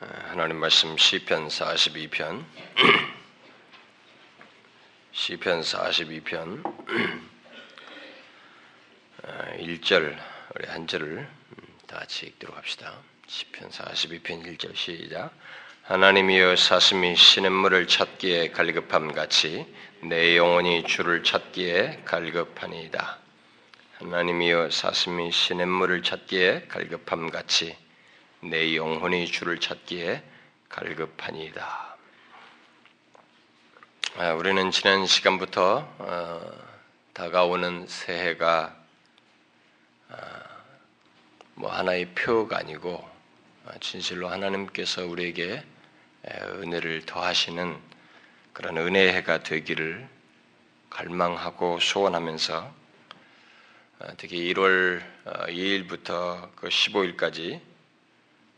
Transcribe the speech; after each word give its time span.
하나님 0.00 0.56
말씀 0.56 0.96
시편 0.96 1.48
42편 1.48 2.42
시편 5.12 5.60
42편 5.60 6.62
1절 9.58 10.16
우리 10.56 10.68
한 10.68 10.86
절을 10.86 11.28
다 11.86 11.98
같이 11.98 12.28
읽도록 12.28 12.56
합시다. 12.56 12.94
시편 13.26 13.68
42편 13.68 14.56
1절 14.56 14.74
시작 14.74 15.34
하나님이여 15.82 16.56
사슴이 16.56 17.14
시냇물을 17.14 17.86
찾기에 17.86 18.52
갈급함 18.52 19.12
같이 19.12 19.66
내 20.00 20.34
영혼이 20.38 20.84
주를 20.84 21.22
찾기에 21.22 22.04
갈급하니이다. 22.06 23.18
하나님이여 23.98 24.70
사슴이 24.70 25.30
시냇물을 25.30 26.02
찾기에 26.02 26.68
갈급함 26.68 27.28
같이 27.28 27.76
내 28.42 28.74
영혼이 28.74 29.26
주를 29.26 29.60
찾기에 29.60 30.22
갈급하니이다. 30.70 31.96
아, 34.16 34.32
우리는 34.32 34.70
지난 34.70 35.04
시간부터 35.04 35.94
어, 35.98 36.52
다가오는 37.12 37.86
새해가 37.86 38.74
아, 40.08 40.16
뭐 41.54 41.70
하나의 41.70 42.06
표가 42.14 42.56
아니고 42.56 43.06
아, 43.66 43.72
진실로 43.78 44.28
하나님께서 44.28 45.04
우리에게 45.04 45.62
은혜를 46.24 47.04
더하시는 47.04 47.76
그런 48.54 48.78
은혜의 48.78 49.12
해가 49.12 49.42
되기를 49.42 50.08
갈망하고 50.88 51.78
소원하면서 51.78 52.74
아, 53.98 54.06
특히 54.16 54.52
1월 54.54 55.02
2일부터 55.26 56.10
어, 56.10 56.50
그 56.56 56.68
15일까지 56.68 57.69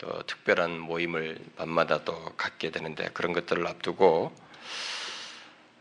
또 0.03 0.23
특별한 0.25 0.79
모임을 0.79 1.39
밤마다 1.57 2.05
또 2.05 2.35
갖게 2.37 2.71
되는데 2.71 3.09
그런 3.15 3.33
것들을 3.33 3.67
앞두고 3.67 4.37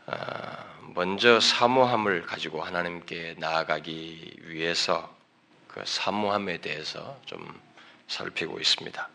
아, 0.06 0.64
먼저 0.94 1.38
사모함을 1.38 2.22
가지고 2.22 2.62
하나님께 2.62 3.34
나아가기 3.38 4.36
위해서 4.44 5.14
그 5.68 5.82
사모함에 5.84 6.58
대해서 6.58 7.20
좀 7.26 7.60
살피고 8.08 8.58
있습니다. 8.58 9.08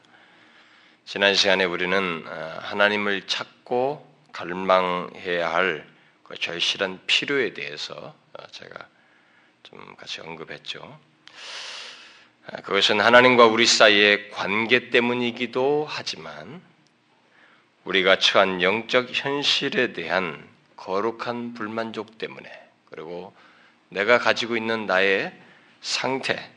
지난 1.06 1.34
시간에 1.34 1.64
우리는 1.64 2.24
아, 2.28 2.60
하나님을 2.62 3.26
찾고 3.26 4.06
갈망해야 4.32 5.52
할 5.52 5.98
그 6.28 6.38
절실한 6.38 7.00
필요에 7.08 7.54
대해서 7.54 8.14
어, 8.34 8.48
제가 8.52 8.88
좀 9.64 9.96
같이 9.96 10.20
언급했죠. 10.20 11.00
그것은 12.64 13.02
하나님과 13.02 13.46
우리 13.46 13.66
사이의 13.66 14.30
관계 14.32 14.90
때문이기도 14.90 15.86
하지만 15.90 16.62
우리가 17.84 18.20
처한 18.20 18.62
영적 18.62 19.10
현실에 19.12 19.92
대한 19.92 20.48
거룩한 20.78 21.56
불만족 21.56 22.18
때문에 22.18 22.50
그리고 22.90 23.36
내가 23.90 24.18
가지고 24.18 24.56
있는 24.56 24.86
나의 24.86 25.34
상태, 25.82 26.50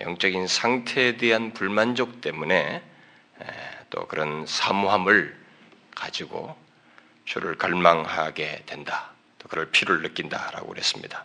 영적인 0.00 0.48
상태에 0.48 1.16
대한 1.16 1.52
불만족 1.52 2.20
때문에 2.20 2.82
또 3.90 4.06
그런 4.08 4.44
사모함을 4.46 5.36
가지고 5.94 6.56
주를 7.24 7.56
갈망하게 7.56 8.64
된다. 8.66 9.10
또 9.38 9.48
그럴 9.48 9.70
필요를 9.70 10.02
느낀다라고 10.02 10.68
그랬습니다. 10.68 11.24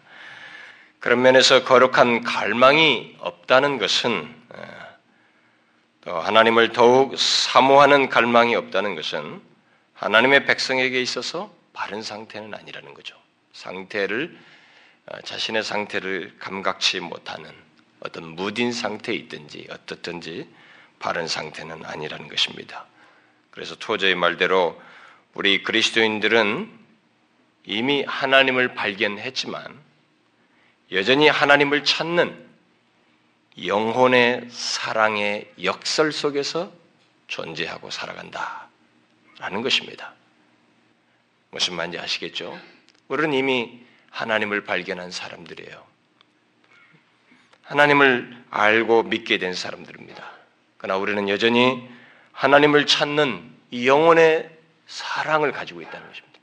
그런 0.99 1.21
면에서 1.21 1.63
거룩한 1.63 2.23
갈망이 2.23 3.15
없다는 3.19 3.77
것은 3.77 4.35
또 6.01 6.19
하나님을 6.19 6.71
더욱 6.71 7.19
사모하는 7.19 8.07
갈망이 8.07 8.55
없다는 8.55 8.95
것은 8.95 9.41
하나님의 9.93 10.45
백성에게 10.45 11.01
있어서 11.01 11.53
바른 11.73 12.01
상태는 12.01 12.53
아니라는 12.53 12.93
거죠. 12.93 13.17
상태를 13.51 14.37
어, 15.07 15.21
자신의 15.21 15.63
상태를 15.63 16.35
감각치 16.39 16.99
못하는 16.99 17.49
어떤 17.99 18.35
무딘 18.35 18.71
상태에 18.71 19.15
있든지 19.15 19.67
어떻든지 19.69 20.49
바른 20.99 21.27
상태는 21.27 21.85
아니라는 21.85 22.27
것입니다. 22.27 22.85
그래서 23.51 23.75
토저의 23.75 24.15
말대로 24.15 24.81
우리 25.33 25.63
그리스도인들은 25.63 26.71
이미 27.65 28.03
하나님을 28.03 28.75
발견했지만 28.75 29.86
여전히 30.91 31.27
하나님을 31.27 31.83
찾는 31.83 32.47
영혼의 33.65 34.47
사랑의 34.49 35.51
역설 35.63 36.11
속에서 36.11 36.71
존재하고 37.27 37.89
살아간다. 37.89 38.69
라는 39.39 39.61
것입니다. 39.61 40.13
무슨 41.51 41.75
말인지 41.75 41.99
아시겠죠? 41.99 42.59
우리는 43.07 43.33
이미 43.33 43.81
하나님을 44.11 44.63
발견한 44.63 45.11
사람들이에요. 45.11 45.85
하나님을 47.63 48.45
알고 48.49 49.03
믿게 49.03 49.37
된 49.37 49.53
사람들입니다. 49.53 50.31
그러나 50.77 50.97
우리는 50.97 51.27
여전히 51.29 51.87
하나님을 52.31 52.85
찾는 52.85 53.51
영혼의 53.73 54.49
사랑을 54.87 55.51
가지고 55.51 55.81
있다는 55.81 56.07
것입니다. 56.07 56.39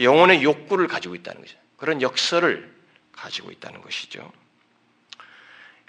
영혼의 0.00 0.42
욕구를 0.42 0.86
가지고 0.86 1.14
있다는 1.14 1.42
것이죠. 1.42 1.61
그런 1.82 2.00
역설을 2.00 2.72
가지고 3.10 3.50
있다는 3.50 3.80
것이죠. 3.80 4.30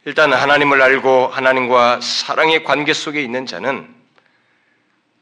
일단 0.06 0.34
하나님을 0.34 0.82
알고 0.82 1.28
하나님과 1.28 2.02
사랑의 2.02 2.64
관계 2.64 2.94
속에 2.94 3.22
있는 3.22 3.46
자는 3.46 3.94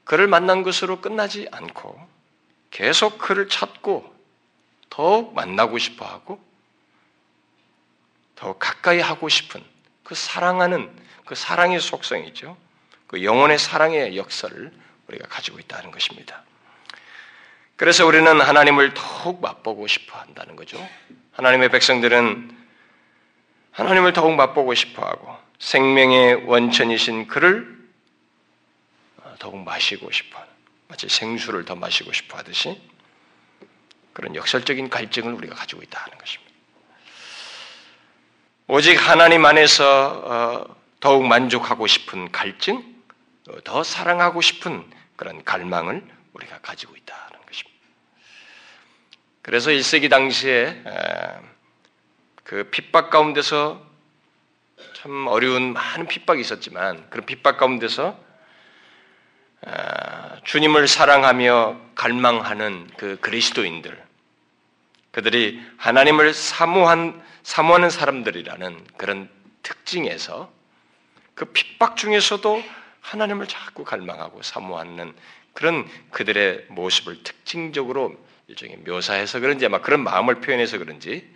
그를 0.06 0.28
만난 0.28 0.64
것으로 0.64 1.02
끝나지 1.02 1.50
않고 1.52 2.00
계속 2.70 3.18
그를 3.18 3.50
찾고 3.50 4.16
더욱 4.90 5.34
만나고 5.34 5.78
싶어 5.78 6.06
하고 6.06 6.42
더 8.36 8.58
가까이 8.58 9.02
하고 9.02 9.28
싶은 9.28 9.62
그 10.06 10.16
사랑하는 10.16 10.90
그 11.26 11.36
사랑의 11.36 11.82
속성이죠. 11.82 12.56
그 13.08 13.26
영혼의 13.26 13.60
사랑의 13.60 14.16
역사를 14.16 14.72
우리가 15.10 15.28
가지고 15.28 15.60
있다는 15.60 15.92
것입니다. 15.92 16.46
그래서 17.82 18.06
우리는 18.06 18.40
하나님을 18.40 18.94
더욱 18.94 19.42
맛보고 19.42 19.88
싶어 19.88 20.20
한다는 20.20 20.56
거죠. 20.56 20.78
하나님의 21.32 21.70
백성들은 21.70 22.56
하나님을 23.72 24.14
더욱 24.14 24.36
맛보고 24.36 24.76
싶어 24.76 25.04
하고 25.04 25.36
생명의 25.58 26.46
원천이신 26.46 27.26
그를 27.26 27.76
더욱 29.40 29.58
마시고 29.64 30.12
싶어 30.12 30.38
하는 30.38 30.52
마치 30.90 31.10
생수를 31.10 31.66
더 31.66 31.74
마시고 31.74 32.14
싶어 32.14 32.38
하듯이 32.38 32.80
그런 34.14 34.36
역설적인 34.36 34.92
갈증을 34.92 35.34
우리가 35.34 35.56
가지고 35.56 35.82
있다 35.82 36.04
하는 36.04 36.20
것입니다. 36.20 36.54
오직 38.68 38.94
하나님 38.94 39.44
안에서 39.44 40.68
어, 40.68 40.76
더욱 41.00 41.26
만족하고 41.26 41.88
싶은 41.88 42.32
갈증, 42.32 42.86
더 43.64 43.82
사랑하고 43.82 44.42
싶은 44.42 44.88
그런 45.16 45.44
갈망을 45.44 46.04
우리가 46.34 46.60
가지고 46.60 46.96
있다. 46.96 47.32
그래서 49.42 49.72
1세기 49.72 50.10
당시에 50.10 50.84
그 52.44 52.70
핍박 52.70 53.10
가운데서 53.10 53.84
참 54.94 55.26
어려운 55.28 55.74
많은 55.74 56.08
핍박이 56.08 56.40
있었지만 56.42 57.10
그런 57.10 57.26
핍박 57.26 57.58
가운데서 57.58 58.20
주님을 60.44 60.88
사랑하며 60.88 61.80
갈망하는 61.96 62.88
그 62.98 63.18
그리스도인들, 63.20 64.04
그들이 65.12 65.62
하나님을 65.78 66.34
사모한, 66.34 67.22
사모하는 67.44 67.90
사람들이라는 67.90 68.88
그런 68.98 69.30
특징에서 69.64 70.52
그 71.34 71.46
핍박 71.46 71.98
중에서도 71.98 72.64
하나님을 73.02 73.48
자꾸 73.48 73.84
갈망하고 73.84 74.44
사모하는 74.44 75.16
그런 75.54 75.88
그들의 76.12 76.68
모습을 76.70 77.24
특징적으로 77.24 78.16
일종의 78.52 78.78
묘사해서 78.86 79.40
그런지 79.40 79.66
아마 79.66 79.82
그런 79.82 80.04
마음을 80.04 80.42
표현해서 80.42 80.78
그런지 80.78 81.28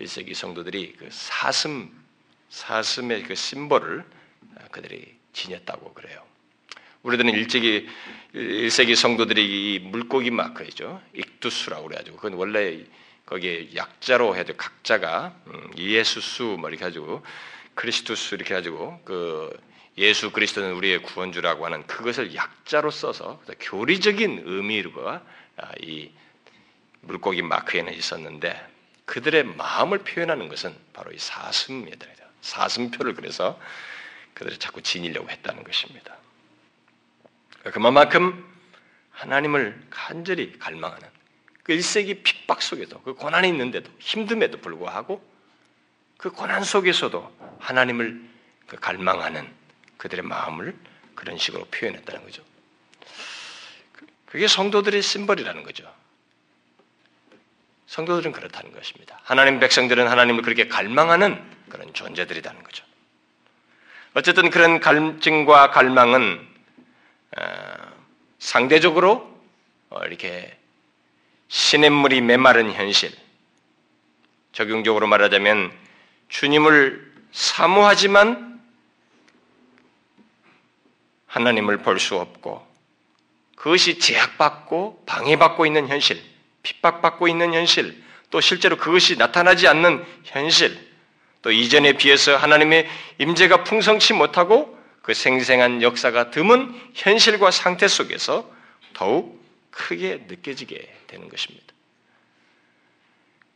1세기 0.00 0.34
성도들이 0.34 0.96
그 0.98 1.08
사슴 1.10 1.90
사슴의 2.48 3.22
그 3.24 3.34
심벌을 3.34 4.04
그들이 4.70 5.14
지녔다고 5.32 5.94
그래요. 5.94 6.24
우리들은 7.02 7.32
일제기 7.32 7.88
1세기 8.34 8.96
성도들이 8.96 9.74
이 9.74 9.78
물고기 9.78 10.30
마크죠. 10.30 11.00
익두수라고 11.14 11.86
그래가지고 11.86 12.16
그건 12.16 12.34
원래 12.34 12.84
거기에 13.26 13.70
약자로 13.76 14.36
해도 14.36 14.54
각자가 14.56 15.34
음, 15.46 15.70
예수수 15.78 16.56
뭐 16.58 16.68
이렇게 16.68 16.84
가지고 16.84 17.24
크리스투스 17.74 18.34
이렇게 18.34 18.54
가지고 18.54 19.00
그 19.04 19.56
예수 19.96 20.32
그리스도는 20.32 20.74
우리의 20.74 21.02
구원주라고 21.02 21.64
하는 21.64 21.86
그것을 21.86 22.34
약자로 22.34 22.90
써서 22.90 23.40
교리적인 23.60 24.42
의미로이 24.44 26.10
물고기 27.02 27.42
마크에는 27.42 27.92
있었는데 27.92 28.68
그들의 29.06 29.44
마음을 29.44 29.98
표현하는 29.98 30.48
것은 30.48 30.76
바로 30.92 31.12
이 31.12 31.18
사슴이더라. 31.18 32.12
사슴표를 32.42 33.14
그래서 33.14 33.58
그들이 34.34 34.58
자꾸 34.58 34.82
지니려고 34.82 35.28
했다는 35.28 35.64
것입니다. 35.64 36.16
그만큼 37.64 38.46
하나님을 39.10 39.86
간절히 39.90 40.58
갈망하는 40.58 41.08
그 41.62 41.72
일세기 41.72 42.22
핍박 42.22 42.62
속에도 42.62 43.02
그 43.02 43.14
고난이 43.14 43.48
있는데도 43.48 43.90
힘듦에도 43.98 44.62
불구하고 44.62 45.22
그 46.16 46.30
고난 46.30 46.64
속에서도 46.64 47.58
하나님을 47.60 48.28
그 48.66 48.76
갈망하는 48.76 49.46
그들의 49.98 50.24
마음을 50.24 50.76
그런 51.14 51.36
식으로 51.36 51.66
표현했다는 51.66 52.24
거죠. 52.24 52.42
그게 54.26 54.46
성도들의 54.46 55.02
심벌이라는 55.02 55.62
거죠. 55.64 55.92
성도들은 57.90 58.30
그렇다는 58.30 58.72
것입니다. 58.72 59.18
하나님 59.24 59.58
백성들은 59.58 60.06
하나님을 60.06 60.42
그렇게 60.42 60.68
갈망하는 60.68 61.42
그런 61.68 61.92
존재들이라는 61.92 62.62
거죠. 62.62 62.84
어쨌든 64.14 64.48
그런 64.50 64.78
갈증과 64.78 65.72
갈망은 65.72 66.48
어, 67.36 67.42
상대적으로 68.38 69.42
어, 69.88 70.04
이렇게 70.04 70.56
시냇물이 71.48 72.20
메마른 72.20 72.72
현실, 72.72 73.10
적용적으로 74.52 75.08
말하자면 75.08 75.72
주님을 76.28 77.12
사모하지만 77.32 78.60
하나님을 81.26 81.78
볼 81.78 81.98
수 81.98 82.14
없고 82.14 82.64
그것이 83.56 83.98
제약받고 83.98 85.02
방해받고 85.06 85.66
있는 85.66 85.88
현실, 85.88 86.29
핍박받고 86.62 87.28
있는 87.28 87.54
현실, 87.54 88.02
또 88.30 88.40
실제로 88.40 88.76
그것이 88.76 89.16
나타나지 89.16 89.66
않는 89.68 90.04
현실, 90.24 90.78
또 91.42 91.50
이전에 91.50 91.94
비해서 91.94 92.36
하나님의 92.36 92.88
임재가 93.18 93.64
풍성치 93.64 94.12
못하고 94.12 94.78
그 95.02 95.14
생생한 95.14 95.82
역사가 95.82 96.30
드문 96.30 96.78
현실과 96.94 97.50
상태 97.50 97.88
속에서 97.88 98.50
더욱 98.92 99.40
크게 99.70 100.24
느껴지게 100.28 100.94
되는 101.06 101.28
것입니다. 101.28 101.66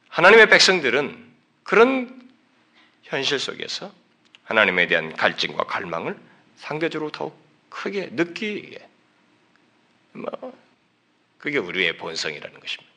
하나님의 0.09 0.49
백성들은 0.49 1.33
그런 1.65 2.31
현실 3.03 3.39
속에서 3.39 3.93
하나님에 4.45 4.87
대한 4.87 5.15
갈증과 5.15 5.65
갈망을 5.65 6.17
상대적으로 6.57 7.11
더욱 7.11 7.39
크게 7.69 8.11
느끼게 8.13 8.79
뭐 10.13 10.57
그게 11.39 11.59
우리의 11.59 11.97
본성이라는 11.99 12.61
것입니다. 12.61 12.94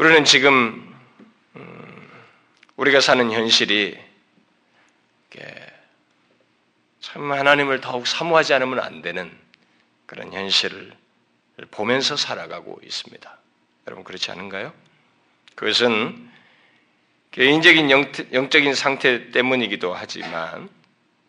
우리는 0.00 0.24
지금 0.24 0.96
음, 1.56 2.10
우리가 2.76 3.02
사는 3.02 3.30
현실이 3.30 3.98
참 7.02 7.30
하나님을 7.30 7.82
더욱 7.82 8.06
사모하지 8.06 8.54
않으면 8.54 8.80
안 8.80 9.02
되는 9.02 9.30
그런 10.06 10.32
현실을 10.32 10.96
보면서 11.70 12.16
살아가고 12.16 12.80
있습니다. 12.82 13.38
여러분 13.88 14.02
그렇지 14.02 14.30
않은가요? 14.30 14.72
그것은 15.54 16.30
개인적인 17.32 17.90
영 17.90 18.48
적인 18.48 18.74
상태 18.74 19.30
때문이기도 19.30 19.92
하지만 19.92 20.70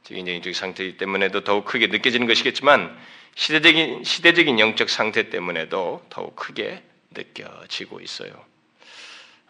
개인적인 0.05 0.53
상태 0.53 0.95
때문에도 0.95 1.43
더욱 1.43 1.65
크게 1.65 1.87
느껴지는 1.87 2.25
것이겠지만 2.25 2.97
시대적인 3.35 4.05
시대적인 4.05 4.59
영적 4.59 4.89
상태 4.89 5.29
때문에도 5.29 6.05
더욱 6.09 6.37
크게 6.37 6.81
느껴지고 7.13 7.99
있어요. 7.99 8.49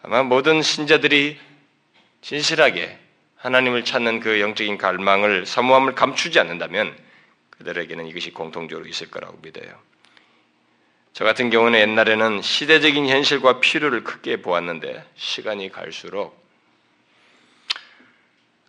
아마 0.02 0.22
모든 0.22 0.62
신자들이 0.62 1.38
진실하게 2.22 2.98
하나님을 3.36 3.84
찾는 3.84 4.20
그 4.20 4.40
영적인 4.40 4.78
갈망을 4.78 5.46
사모함을 5.46 5.94
감추지 5.94 6.38
않는다면 6.38 6.96
그들에게는 7.50 8.06
이것이 8.06 8.32
공통적으로 8.32 8.86
있을 8.86 9.10
거라고 9.10 9.38
믿어요. 9.42 9.78
저 11.12 11.24
같은 11.24 11.50
경우는 11.50 11.78
옛날에는 11.78 12.42
시대적인 12.42 13.06
현실과 13.06 13.60
필요를 13.60 14.02
크게 14.02 14.42
보았는데 14.42 15.04
시간이 15.16 15.70
갈수록 15.70 16.40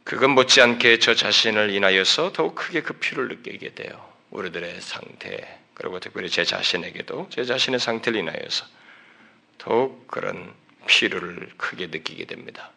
그것 0.03 0.27
못지않게 0.27 0.99
저 0.99 1.15
자신을 1.15 1.69
인하여서 1.71 2.33
더욱 2.33 2.55
크게 2.55 2.81
그 2.81 2.93
필요를 2.93 3.37
느끼게 3.37 3.73
돼요. 3.73 4.13
우리들의 4.31 4.81
상태 4.81 5.59
그리고 5.73 5.99
특별히 5.99 6.29
제 6.29 6.43
자신에게도 6.43 7.29
제 7.29 7.45
자신의 7.45 7.79
상태를 7.79 8.19
인하여서 8.19 8.65
더욱 9.57 10.07
그런 10.07 10.53
필요를 10.85 11.49
크게 11.57 11.87
느끼게 11.87 12.25
됩니다. 12.25 12.71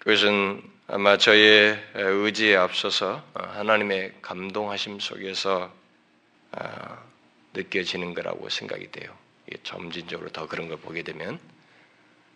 그것은 0.00 0.62
아마 0.88 1.18
저의 1.18 1.82
의지에 1.94 2.56
앞서서 2.56 3.24
하나님의 3.34 4.14
감동하심 4.22 5.00
속에서 5.00 5.74
아, 6.52 7.02
느껴지는 7.54 8.14
거라고 8.14 8.48
생각이 8.48 8.92
돼요. 8.92 9.16
점진적으로 9.62 10.30
더 10.30 10.46
그런 10.46 10.68
걸 10.68 10.78
보게 10.78 11.02
되면 11.02 11.40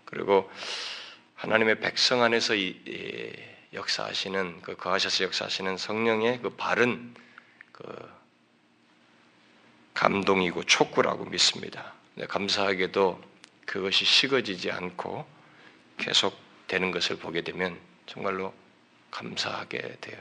그리고 0.05 0.50
하나님의 1.37 1.81
백성 1.81 2.23
안에서 2.23 2.55
역사하시는 3.73 4.62
그 4.62 4.76
거하셔서 4.76 5.25
역사하시는 5.25 5.76
성령의 5.76 6.41
그 6.43 6.50
바른 6.50 7.14
그 7.73 7.85
감동이고 9.94 10.64
촉구라고 10.64 11.26
믿습니다. 11.26 11.94
감사하게도 12.29 13.30
그것이 13.70 14.05
식어지지 14.05 14.72
않고 14.72 15.25
계속 15.96 16.37
되는 16.67 16.90
것을 16.90 17.19
보게 17.19 17.43
되면 17.43 17.78
정말로 18.05 18.52
감사하게 19.12 19.99
돼요. 20.00 20.19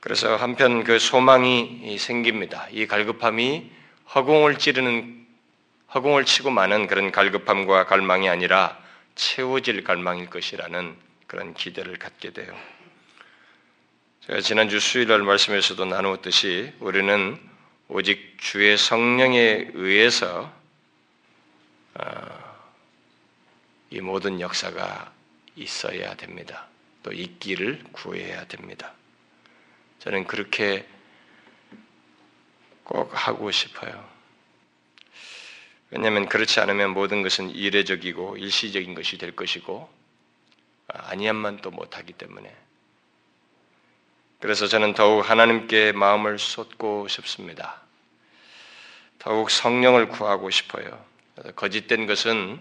그래서 0.00 0.36
한편 0.36 0.84
그 0.84 0.98
소망이 0.98 1.96
생깁니다. 1.98 2.68
이 2.70 2.86
갈급함이 2.86 3.70
허공을 4.14 4.58
찌르는 4.58 5.26
허공을 5.94 6.26
치고 6.26 6.50
마는 6.50 6.86
그런 6.86 7.12
갈급함과 7.12 7.86
갈망이 7.86 8.28
아니라 8.28 8.78
채워질 9.14 9.84
갈망일 9.84 10.28
것이라는 10.28 10.96
그런 11.26 11.54
기대를 11.54 11.98
갖게 11.98 12.30
돼요. 12.30 12.54
제가 14.26 14.42
지난주 14.42 14.78
수요일 14.78 15.16
말씀에서도 15.22 15.82
나누었듯이 15.82 16.74
우리는 16.78 17.40
오직 17.88 18.36
주의 18.38 18.76
성령에 18.76 19.70
의해서 19.72 20.59
어, 20.59 20.59
이 23.90 24.00
모든 24.00 24.40
역사가 24.40 25.12
있어야 25.56 26.14
됩니다. 26.14 26.68
또 27.02 27.12
있기를 27.12 27.82
구해야 27.92 28.46
됩니다. 28.46 28.92
저는 30.00 30.26
그렇게 30.26 30.86
꼭 32.84 33.10
하고 33.12 33.50
싶어요. 33.50 34.08
왜냐하면 35.90 36.28
그렇지 36.28 36.60
않으면 36.60 36.90
모든 36.90 37.22
것은 37.22 37.50
이례적이고 37.50 38.36
일시적인 38.36 38.94
것이 38.94 39.18
될 39.18 39.34
것이고 39.34 39.90
아니함만 40.86 41.58
또 41.62 41.70
못하기 41.70 42.12
때문에 42.12 42.54
그래서 44.40 44.66
저는 44.66 44.94
더욱 44.94 45.28
하나님께 45.28 45.92
마음을 45.92 46.38
쏟고 46.38 47.08
싶습니다. 47.08 47.82
더욱 49.18 49.50
성령을 49.50 50.08
구하고 50.08 50.48
싶어요. 50.48 51.09
거짓된 51.56 52.06
것은 52.06 52.60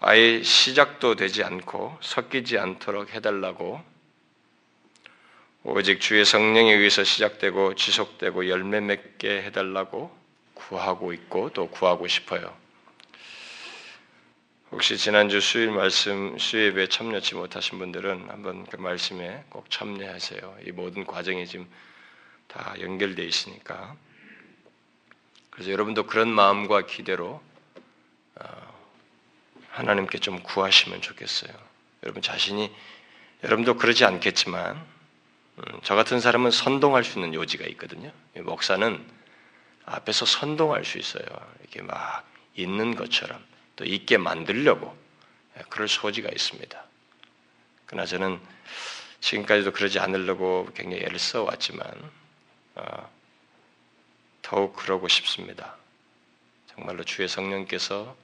아예 0.00 0.42
시작도 0.42 1.16
되지 1.16 1.42
않고 1.42 1.98
섞이지 2.00 2.58
않도록 2.58 3.12
해달라고 3.12 3.82
오직 5.64 6.00
주의 6.00 6.24
성령에 6.24 6.72
의해서 6.72 7.04
시작되고 7.04 7.74
지속되고 7.74 8.48
열매 8.48 8.80
맺게 8.80 9.42
해달라고 9.42 10.16
구하고 10.54 11.12
있고 11.12 11.50
또 11.52 11.68
구하고 11.68 12.06
싶어요. 12.06 12.56
혹시 14.70 14.96
지난주 14.96 15.40
수일 15.40 15.70
말씀 15.70 16.36
수입에 16.38 16.88
참여치 16.88 17.34
못하신 17.34 17.78
분들은 17.78 18.28
한번 18.28 18.66
그 18.66 18.76
말씀에 18.76 19.44
꼭 19.48 19.70
참여하세요. 19.70 20.58
이 20.66 20.72
모든 20.72 21.06
과정이 21.06 21.46
지금 21.46 21.66
다 22.46 22.74
연결되어 22.78 23.24
있으니까. 23.24 23.96
그래서 25.50 25.72
여러분도 25.72 26.06
그런 26.06 26.28
마음과 26.28 26.86
기대로 26.86 27.40
어, 27.40 27.47
하나님께 29.70 30.18
좀 30.18 30.42
구하시면 30.42 31.00
좋겠어요. 31.02 31.52
여러분 32.02 32.22
자신이 32.22 32.74
여러분도 33.44 33.76
그러지 33.76 34.04
않겠지만 34.04 34.76
음, 35.58 35.80
저 35.82 35.94
같은 35.94 36.20
사람은 36.20 36.50
선동할 36.50 37.04
수 37.04 37.18
있는 37.18 37.34
요지가 37.34 37.64
있거든요. 37.66 38.12
목사는 38.36 39.04
앞에서 39.84 40.26
선동할 40.26 40.84
수 40.84 40.98
있어요. 40.98 41.24
이렇게 41.60 41.82
막 41.82 42.24
있는 42.54 42.94
것처럼 42.94 43.42
또 43.76 43.84
있게 43.84 44.18
만들려고 44.18 44.96
예, 45.56 45.62
그럴 45.68 45.88
소지가 45.88 46.28
있습니다. 46.28 46.84
그러나 47.86 48.04
저는 48.04 48.40
지금까지도 49.20 49.72
그러지 49.72 49.98
않으려고 49.98 50.68
굉장히 50.74 51.02
애를 51.04 51.18
써왔지만 51.18 52.10
어, 52.76 53.10
더욱 54.42 54.74
그러고 54.74 55.08
싶습니다. 55.08 55.76
정말로 56.74 57.02
주의 57.04 57.28
성령께서 57.28 58.16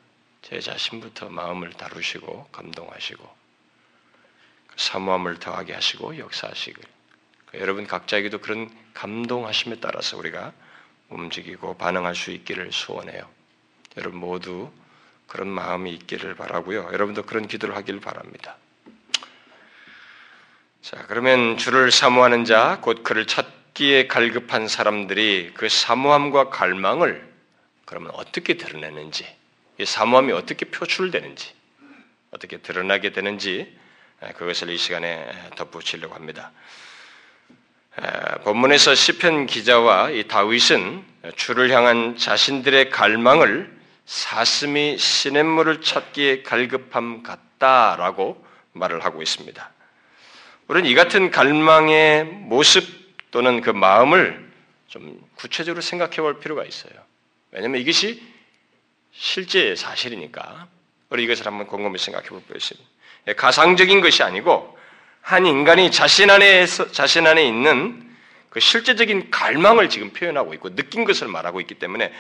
제 0.45 0.61
자신부터 0.61 1.31
마음을 1.31 1.73
다루시고 1.73 2.49
감동하시고 2.53 3.35
사모함을 4.77 5.39
더하게 5.39 5.73
하시고 5.73 6.19
역사하시길. 6.19 6.85
여러분 7.55 7.87
각자에게도 7.87 8.41
그런 8.41 8.71
감동하심에 8.93 9.77
따라서 9.81 10.19
우리가 10.19 10.53
움직이고 11.09 11.79
반응할 11.79 12.15
수 12.15 12.31
있기를 12.31 12.73
소원해요. 12.73 13.27
여러분 13.97 14.21
모두 14.21 14.71
그런 15.29 15.49
마음이 15.49 15.91
있기를 15.95 16.35
바라고요. 16.35 16.91
여러분도 16.93 17.23
그런 17.23 17.49
기도를 17.49 17.75
하길 17.75 18.01
바랍니다. 18.01 18.59
자, 20.83 21.07
그러면 21.07 21.57
주를 21.57 21.91
사모하는 21.91 22.45
자, 22.45 22.81
곧 22.83 23.03
그를 23.03 23.27
찾기에 23.27 24.09
갈급한 24.09 24.69
사람들이 24.69 25.53
그 25.55 25.71
사모함과 25.71 26.51
갈망을 26.51 27.33
그러면 27.87 28.11
어떻게 28.15 28.59
드러내는지, 28.59 29.27
이 29.79 29.85
사모함이 29.85 30.33
어떻게 30.33 30.67
표출되는지, 30.67 31.53
어떻게 32.31 32.59
드러나게 32.59 33.13
되는지 33.13 33.77
그것을 34.37 34.71
이 34.71 34.79
시간에 34.79 35.27
덧붙이려고 35.57 36.15
합니다. 36.15 36.53
본문에서 38.45 38.95
시편 38.95 39.47
기자와 39.47 40.11
이 40.11 40.27
다윗은 40.29 41.05
주를 41.37 41.71
향한 41.71 42.17
자신들의 42.17 42.91
갈망을 42.91 43.73
사슴이 44.07 44.99
시냇물을 44.99 45.81
찾기에 45.81 46.43
갈급함 46.43 47.23
같다라고 47.23 48.45
말을 48.73 49.05
하고 49.05 49.23
있습니다. 49.23 49.71
우리는 50.69 50.91
이 50.91 50.95
같은 50.95 51.31
갈망의 51.31 52.25
모습 52.25 52.85
또는 53.31 53.61
그 53.61 53.71
마음을 53.71 54.53
좀 54.89 55.21
구체적으로 55.37 55.81
생각해 55.81 56.17
볼 56.17 56.41
필요가 56.41 56.65
있어요. 56.65 56.93
왜냐하면 57.51 57.81
이것이 57.81 58.34
실제 59.17 59.75
사실이니까 59.77 60.67
우리 61.11 61.25
이것을 61.25 61.47
한번 61.47 61.67
곰곰이 61.67 61.99
생각해 61.99 62.29
볼 62.29 62.41
필요가 62.41 62.57
있습니다. 62.57 62.89
가상적인 63.37 64.01
것이 64.01 64.23
아니고 64.23 64.77
한 65.21 65.47
인간이 65.47 65.91
자신 65.91 66.31
안에 66.31 66.67
자신 66.67 67.27
안에 67.27 67.47
있는 67.47 68.05
그 68.51 68.61
실제적인 68.61 69.31
갈망을 69.31 69.89
지금 69.89 70.11
표현하고 70.11 70.55
있고 70.55 70.75
느낀 70.75 71.05
것을 71.05 71.29
말하고 71.29 71.61
있기 71.61 71.75
때문에 71.77 72.13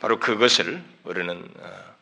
바로 0.00 0.20
그것을 0.20 0.82
우리는 1.04 1.44
어, 1.58 1.94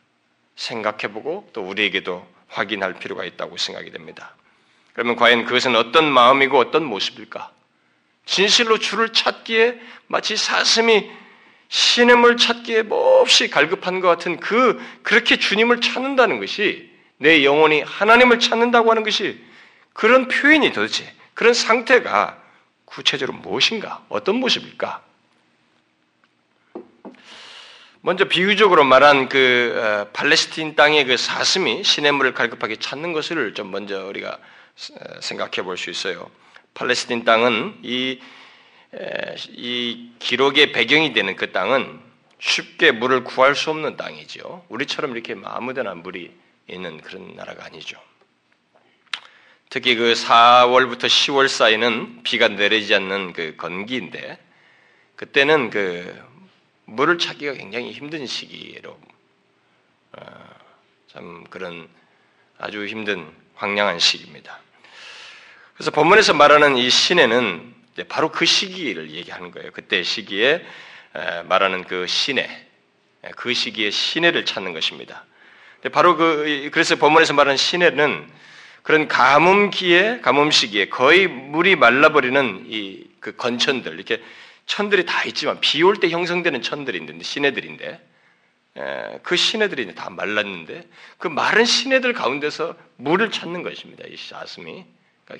생각해보고 0.55 1.49
또 1.53 1.61
우리에게도 1.63 2.27
확인할 2.47 2.99
필요가 2.99 3.25
있다고 3.25 3.57
생각이 3.57 3.91
됩니다. 3.91 4.35
그러면 4.93 5.15
과연 5.15 5.45
그것은 5.45 5.75
어떤 5.75 6.05
마음이고 6.05 6.57
어떤 6.57 6.83
모습일까? 6.83 7.51
진실로 8.25 8.77
주를 8.77 9.13
찾기에 9.13 9.79
마치 10.07 10.35
사슴이 10.37 11.09
신임을 11.69 12.37
찾기에 12.37 12.83
몹시 12.83 13.49
갈급한 13.49 13.99
것 13.99 14.07
같은 14.07 14.39
그 14.39 14.81
그렇게 15.03 15.37
주님을 15.37 15.81
찾는다는 15.81 16.39
것이 16.39 16.89
내 17.17 17.43
영혼이 17.43 17.81
하나님을 17.81 18.39
찾는다고 18.39 18.91
하는 18.91 19.03
것이 19.03 19.39
그런 19.93 20.27
표현이 20.27 20.71
도대체 20.71 21.11
그런 21.33 21.53
상태가 21.53 22.41
구체적으로 22.85 23.37
무엇인가? 23.37 24.03
어떤 24.09 24.35
모습일까? 24.37 25.01
먼저 28.01 28.25
비유적으로 28.25 28.85
말한 28.85 29.27
그 29.27 29.73
어, 29.75 30.09
팔레스틴 30.13 30.75
땅의 30.75 31.05
그 31.05 31.17
사슴이 31.17 31.83
시냇물을 31.83 32.33
갈급하게 32.33 32.77
찾는 32.77 33.11
것을 33.11 33.53
좀 33.53 33.71
먼저 33.71 34.05
우리가 34.05 34.29
어, 34.29 35.21
생각해 35.21 35.63
볼 35.63 35.77
수 35.77 35.89
있어요. 35.89 36.29
팔레스틴 36.73 37.25
땅은 37.25 37.79
이, 37.83 38.19
이 39.49 40.11
기록의 40.19 40.71
배경이 40.71 41.13
되는 41.13 41.35
그 41.35 41.51
땅은 41.51 41.99
쉽게 42.39 42.91
물을 42.91 43.23
구할 43.23 43.55
수 43.55 43.69
없는 43.69 43.97
땅이죠. 43.97 44.65
우리처럼 44.69 45.11
이렇게 45.11 45.35
아무데나 45.43 45.95
물이 45.95 46.31
있는 46.67 47.01
그런 47.01 47.35
나라가 47.35 47.65
아니죠. 47.65 47.99
특히 49.69 49.95
그 49.95 50.13
4월부터 50.13 51.05
10월 51.05 51.47
사이는 51.47 52.23
비가 52.23 52.47
내리지 52.47 52.95
않는 52.95 53.33
그 53.33 53.55
건기인데 53.57 54.39
그때는 55.15 55.69
그 55.69 56.15
물을 56.85 57.17
찾기가 57.17 57.53
굉장히 57.53 57.91
힘든 57.91 58.25
시기로 58.25 58.97
어, 60.13 60.25
참 61.11 61.43
그런 61.49 61.89
아주 62.57 62.85
힘든 62.85 63.29
황량한 63.55 63.99
시기입니다. 63.99 64.59
그래서 65.73 65.91
본문에서 65.91 66.33
말하는 66.33 66.77
이 66.77 66.89
시내는 66.89 67.76
바로 68.03 68.31
그 68.31 68.45
시기를 68.45 69.11
얘기하는 69.11 69.51
거예요. 69.51 69.71
그때 69.71 70.03
시기에 70.03 70.63
말하는 71.45 71.83
그 71.83 72.07
시내, 72.07 72.49
그 73.35 73.53
시기에 73.53 73.89
시내를 73.91 74.45
찾는 74.45 74.73
것입니다. 74.73 75.25
바로 75.91 76.15
그 76.17 76.69
그래서 76.71 76.95
본문에서 76.95 77.33
말하는 77.33 77.57
시내는 77.57 78.29
그런 78.83 79.07
가뭄기에 79.07 80.21
가뭄 80.21 80.51
시기에 80.51 80.89
거의 80.89 81.27
물이 81.27 81.75
말라버리는 81.75 82.65
이 82.67 83.07
그 83.19 83.35
건천들 83.35 83.93
이렇게 83.93 84.23
천들이 84.67 85.05
다 85.05 85.23
있지만 85.25 85.59
비 85.59 85.83
올 85.83 85.99
때 85.99 86.09
형성되는 86.09 86.61
천들이 86.61 86.97
있는데 86.99 87.23
시내들인데 87.23 87.99
그 89.23 89.35
시내들이 89.35 89.93
다 89.95 90.09
말랐는데 90.09 90.87
그 91.17 91.27
마른 91.27 91.65
시내들 91.65 92.13
가운데서 92.13 92.75
물을 92.95 93.31
찾는 93.31 93.63
것입니다. 93.63 94.05
이 94.07 94.15
사슴이 94.15 94.85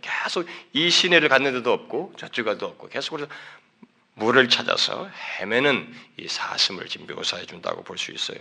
계속 0.01 0.47
이 0.73 0.89
시내를 0.89 1.29
갔는 1.29 1.53
데도 1.53 1.71
없고 1.71 2.13
저쪽 2.17 2.45
가도 2.45 2.65
없고 2.65 2.89
계속 2.89 3.15
그래서 3.15 3.31
물을 4.15 4.49
찾아서 4.49 5.09
헤매는 5.39 5.93
이 6.17 6.27
사슴을 6.27 6.87
지금 6.87 7.07
묘사해 7.07 7.45
준다고 7.45 7.83
볼 7.83 7.97
수 7.97 8.11
있어요. 8.11 8.39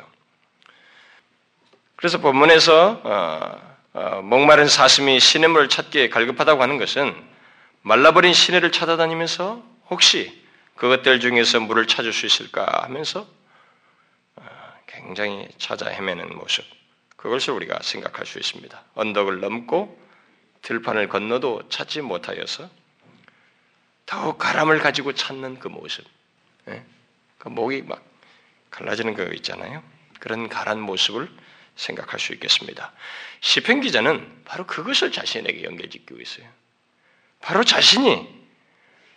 그래서 1.97 2.19
본문에서 2.19 3.01
어, 3.05 3.77
어, 3.95 4.23
목마른 4.23 4.67
사슴이 4.69 5.21
시냇물을 5.21 5.69
찾기에 5.69 6.09
갈급하다고 6.09 6.63
하는 6.63 6.79
것은 6.79 7.15
말라버린 7.83 8.33
시내를 8.33 8.73
찾아다니면서 8.73 9.63
혹시 9.89 10.45
그것들 10.75 11.21
중에서 11.21 11.61
물을 11.61 11.87
찾을 11.87 12.13
수 12.13 12.27
있을까 12.27 12.83
하면서 12.85 13.27
어, 14.37 14.45
굉장히 14.87 15.49
찾아 15.59 15.89
헤매는 15.89 16.37
모습. 16.37 16.65
그것을 17.17 17.55
우리가 17.55 17.79
생각할 17.83 18.27
수 18.27 18.39
있습니다. 18.39 18.83
언덕을 18.95 19.41
넘고 19.41 20.06
들판을 20.67 21.09
건너도 21.09 21.69
찾지 21.69 22.01
못하여서 22.01 22.69
더욱 24.05 24.37
가람을 24.37 24.81
가지고 24.81 25.13
찾는 25.13 25.61
그 25.61 25.69
모습. 25.69 26.05
예? 26.69 26.85
그 27.39 27.49
목이 27.49 27.83
막 27.83 28.05
갈라지는 28.71 29.15
거 29.15 29.23
있잖아요. 29.35 29.85
그런 30.19 30.49
가란 30.49 30.81
모습을 30.81 31.31
생각할 31.77 32.19
수 32.19 32.33
있겠습니다. 32.33 32.93
시편 33.41 33.81
기자는 33.81 34.43
바로 34.45 34.67
그것을 34.67 35.13
자신에게 35.13 35.63
연결짓고 35.63 36.21
있어요. 36.21 36.49
바로 37.41 37.63
자신이 37.63 38.29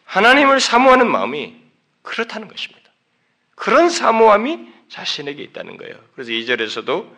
하나님을 0.05 0.59
사모하는 0.59 1.09
마음이 1.09 1.59
그렇다는 2.03 2.47
것입니다. 2.47 2.91
그런 3.55 3.89
사모함이 3.89 4.71
자신에게 4.89 5.41
있다는 5.41 5.77
거예요. 5.77 5.95
그래서 6.13 6.29
2절에서도 6.29 7.17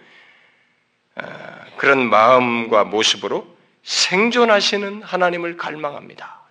아, 1.15 1.65
그런 1.75 2.09
마음과 2.09 2.85
모습으로 2.85 3.60
생존하시는 3.83 5.03
하나님을 5.03 5.57
갈망합니다. 5.57 6.41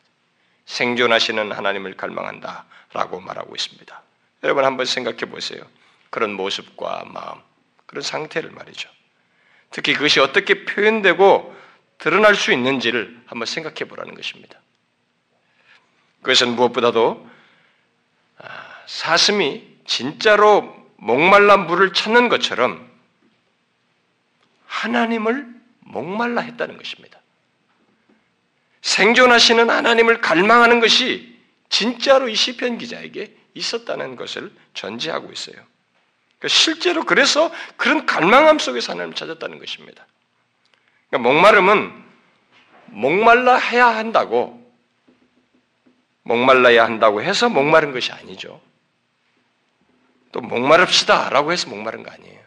생존하시는 0.66 1.52
하나님을 1.52 1.96
갈망한다. 1.96 2.64
라고 2.92 3.20
말하고 3.20 3.54
있습니다. 3.54 4.02
여러분 4.42 4.64
한번 4.64 4.86
생각해 4.86 5.18
보세요. 5.26 5.62
그런 6.10 6.32
모습과 6.32 7.04
마음, 7.06 7.40
그런 7.86 8.02
상태를 8.02 8.50
말이죠. 8.50 8.88
특히 9.70 9.92
그것이 9.94 10.18
어떻게 10.18 10.64
표현되고 10.64 11.56
드러날 11.98 12.34
수 12.34 12.52
있는지를 12.52 13.22
한번 13.26 13.46
생각해 13.46 13.84
보라는 13.86 14.14
것입니다. 14.14 14.58
그것은 16.22 16.56
무엇보다도 16.56 17.28
아, 18.38 18.82
사슴이 18.86 19.78
진짜로 19.86 20.74
목말라 20.96 21.58
물을 21.58 21.92
찾는 21.92 22.28
것처럼 22.28 22.90
하나님을 24.66 25.46
목말라 25.80 26.40
했다는 26.42 26.76
것입니다. 26.76 27.19
생존하시는 28.82 29.68
하나님을 29.68 30.20
갈망하는 30.20 30.80
것이 30.80 31.38
진짜로 31.68 32.28
이 32.28 32.34
시편 32.34 32.78
기자에게 32.78 33.36
있었다는 33.54 34.16
것을 34.16 34.52
전제하고 34.74 35.30
있어요. 35.32 35.56
그러니까 36.38 36.48
실제로 36.48 37.04
그래서 37.04 37.52
그런 37.76 38.06
갈망함 38.06 38.58
속에서 38.58 38.92
하나님을 38.92 39.14
찾았다는 39.14 39.58
것입니다. 39.58 40.06
그러니까 41.08 41.30
목마름은 41.30 42.04
목말라 42.86 43.56
해야 43.56 43.86
한다고 43.88 44.58
목말라야 46.22 46.84
한다고 46.84 47.22
해서 47.22 47.48
목마른 47.48 47.92
것이 47.92 48.12
아니죠. 48.12 48.60
또 50.32 50.40
목마릅시다라고 50.40 51.52
해서 51.52 51.68
목마른 51.68 52.02
거 52.02 52.10
아니에요. 52.10 52.40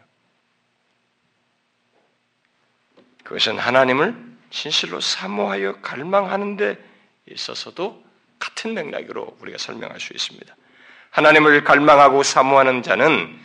그것은 3.24 3.58
하나님을 3.58 4.33
진실로 4.54 5.00
사모하여 5.00 5.80
갈망하는 5.80 6.56
데 6.56 6.78
있어서도 7.28 8.04
같은 8.38 8.72
맥락으로 8.74 9.36
우리가 9.40 9.58
설명할 9.58 9.98
수 9.98 10.12
있습니다. 10.12 10.54
하나님을 11.10 11.64
갈망하고 11.64 12.22
사모하는 12.22 12.84
자는 12.84 13.36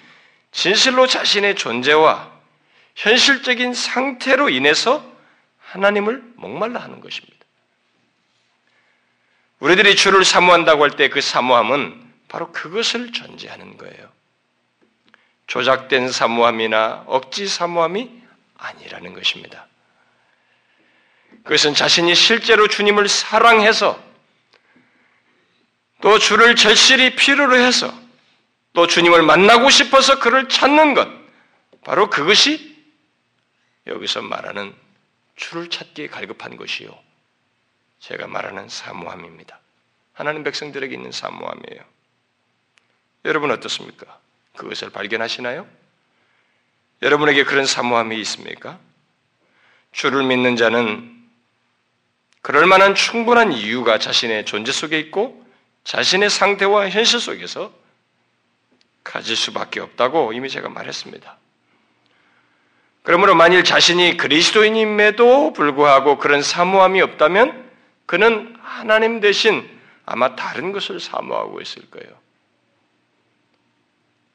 진실로 0.52 1.08
자신의 1.08 1.56
존재와 1.56 2.32
현실적인 2.96 3.74
상태로 3.74 4.50
인해서 4.50 5.04
하나님을 5.60 6.22
목말라 6.36 6.80
하는 6.80 7.02
것입니다. 7.02 7.38
우리들이 9.60 9.96
주를 9.96 10.24
사모한다고 10.24 10.84
할 10.84 10.92
때 10.92 11.10
그 11.10 11.22
사모함은 11.22 12.08
바로 12.28 12.52
그것을 12.52 13.12
전제하는 13.14 13.78
거예요. 13.78 14.10
조작된 15.48 16.12
사모함이나 16.12 17.06
억지 17.08 17.48
사모함이 17.48 18.22
아니라는 18.58 19.14
것입니다. 19.14 19.69
그것은 21.44 21.74
자신이 21.74 22.16
실제로 22.16 22.68
주님을 22.68 23.08
사랑해서 23.08 24.02
또 26.02 26.18
주를 26.18 26.56
절실히 26.56 27.16
필요로 27.16 27.58
해서 27.58 27.94
또 28.74 28.88
주님을 28.88 29.24
만나고 29.24 29.70
싶어서 29.70 30.20
그를 30.20 30.48
찾는 30.48 30.94
것, 30.94 31.10
바로 31.84 32.10
그것이 32.10 32.78
여기서 33.88 34.22
말하는 34.22 34.74
주를 35.36 35.70
찾기에 35.70 36.08
갈급한 36.08 36.56
것이요. 36.56 36.90
제가 38.00 38.28
말하는 38.28 38.70
사모함입니다. 38.70 39.60
하나님 40.14 40.44
백성들에게 40.44 40.94
있는 40.94 41.12
사모함이에요. 41.12 41.84
여러분 43.26 43.52
어떻습니까? 43.52 44.20
그것을 44.56 44.90
발견하시나요? 44.92 45.68
여러분에게 47.02 47.44
그런 47.46 47.66
사모함이 47.66 48.20
있습니까? 48.22 48.80
주를 49.92 50.24
믿는 50.24 50.56
자는 50.56 51.19
그럴 52.42 52.66
만한 52.66 52.96
충분한 52.96 53.52
이유가 53.52 54.00
자신의 54.00 54.46
존재 54.46 54.72
속에 54.72 55.00
있고 55.00 55.46
자신의 55.84 56.30
상태와 56.30 56.90
현실 56.90 57.20
속에서 57.20 57.74
가질 59.04 59.36
수밖에 59.36 59.80
없다고 59.80 60.34
이미 60.34 60.50
제가 60.50 60.70
말했습니다. 60.70 61.38
그러므로 63.04 63.34
만일 63.34 63.64
자신이 63.64 64.18
그리스도인임에도 64.18 65.54
불구하고 65.54 66.18
그런 66.18 66.42
사모함이 66.42 67.02
없다면 67.02 67.70
그는 68.06 68.56
하나님 68.62 69.20
대신 69.20 69.68
아마 70.06 70.36
다른 70.36 70.72
것을 70.72 71.00
사모하고 71.00 71.62
있을 71.62 71.90
거예요. 71.90 72.20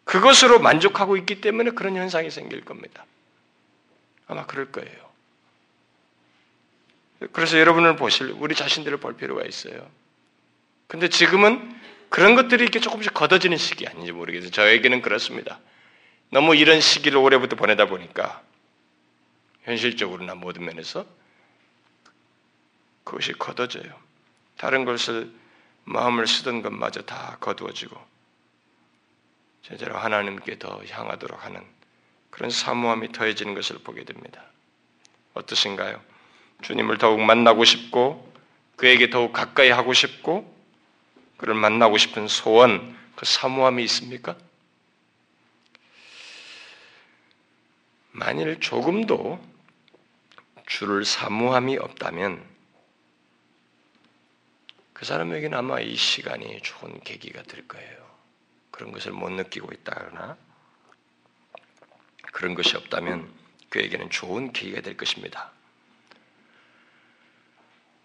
그것으로 0.05 0.61
만족하고 0.61 1.17
있기 1.17 1.41
때문에 1.41 1.71
그런 1.71 1.97
현상이 1.97 2.31
생길 2.31 2.65
겁니다. 2.65 3.05
아마 4.27 4.47
그럴 4.47 4.71
거예요. 4.71 5.04
그래서 7.33 7.59
여러분을 7.59 7.97
보실, 7.97 8.35
우리 8.39 8.55
자신들을 8.55 8.99
볼 8.99 9.17
필요가 9.17 9.45
있어요. 9.45 9.89
근데 10.87 11.09
지금은 11.09 11.81
그런 12.09 12.35
것들이 12.35 12.63
이렇게 12.63 12.81
조금씩 12.81 13.15
걷어지는 13.15 13.57
시기 13.57 13.87
아닌지 13.87 14.13
모르겠어요. 14.13 14.51
저에게는 14.51 15.03
그렇습니다. 15.03 15.59
너무 16.31 16.55
이런 16.55 16.81
시기를 16.81 17.19
올해부터 17.19 17.57
보내다 17.57 17.87
보니까 17.87 18.43
현실적으로나 19.65 20.35
모든 20.35 20.65
면에서 20.65 21.07
그것이 23.05 23.33
걷어져요. 23.33 23.93
다른 24.57 24.85
것을 24.85 25.31
마음을 25.85 26.27
쓰던 26.27 26.63
것마저 26.63 27.03
다 27.03 27.37
거두어지고 27.41 28.01
제대로 29.63 29.97
하나님께 29.97 30.59
더 30.59 30.83
향하도록 30.85 31.45
하는 31.45 31.63
그런 32.31 32.51
사모함이 32.51 33.13
더해지는 33.13 33.55
것을 33.55 33.79
보게 33.79 34.05
됩니다. 34.05 34.45
어떠신가요? 35.35 36.14
주님을 36.63 36.99
더욱 36.99 37.21
만나고 37.21 37.65
싶고 37.65 38.33
그에게 38.77 39.11
더욱 39.11 39.33
가까이 39.33 39.71
하고 39.71 39.93
싶고 39.93 40.53
그를 41.37 41.55
만나고 41.55 41.99
싶은 41.99 42.29
소원, 42.29 42.97
그 43.17 43.25
사모함이 43.25 43.83
있습니까? 43.85 44.37
만일 48.13 48.61
조금도 48.61 49.45
주를 50.67 51.05
사모함이 51.05 51.77
없다면 51.77 52.43
그 54.93 55.05
사람에게는 55.05 55.59
아마 55.59 55.81
이 55.81 55.97
시간이 55.97 56.61
좋은 56.63 57.01
계기가 57.01 57.43
될 57.43 57.67
거예요. 57.67 58.05
그런 58.71 58.93
것을 58.93 59.13
못 59.13 59.31
느끼고 59.31 59.73
있다거나 59.73 60.37
그런 62.33 62.55
것이 62.55 62.77
없다면 62.77 63.31
그에게는 63.69 64.11
좋은 64.11 64.53
계기가 64.53 64.81
될 64.81 64.97
것입니다. 64.97 65.53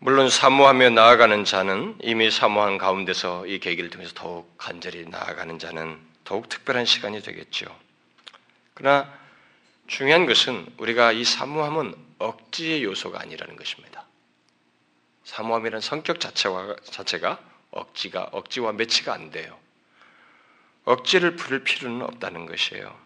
물론 0.02 0.30
사모하며 0.30 0.92
나아가는 0.92 1.44
자는 1.44 1.98
이미 2.02 2.32
사모한 2.32 2.78
가운데서 2.78 3.46
이 3.48 3.60
계기를 3.60 3.90
통해서 3.90 4.14
더욱 4.16 4.58
간절히 4.58 5.06
나아가는 5.06 5.60
자는 5.60 6.00
더욱 6.24 6.48
특별한 6.48 6.86
시간이 6.86 7.22
되겠죠. 7.22 7.66
그러나 8.74 9.14
중요한 9.88 10.26
것은 10.26 10.74
우리가 10.78 11.12
이 11.12 11.26
사모함은 11.26 11.96
억지의 12.18 12.86
요소가 12.86 13.20
아니라는 13.20 13.58
것입니다. 13.58 14.06
사모함이라는 15.26 15.82
성격 15.82 16.22
자체와, 16.22 16.78
자체가 16.86 17.38
억지가, 17.72 18.30
억지와 18.32 18.72
매치가 18.72 19.14
안 19.14 19.32
돼요. 19.32 19.60
억지를 20.86 21.36
부릴 21.36 21.66
필요는 21.66 22.04
없다는 22.04 22.46
것이에요. 22.46 22.98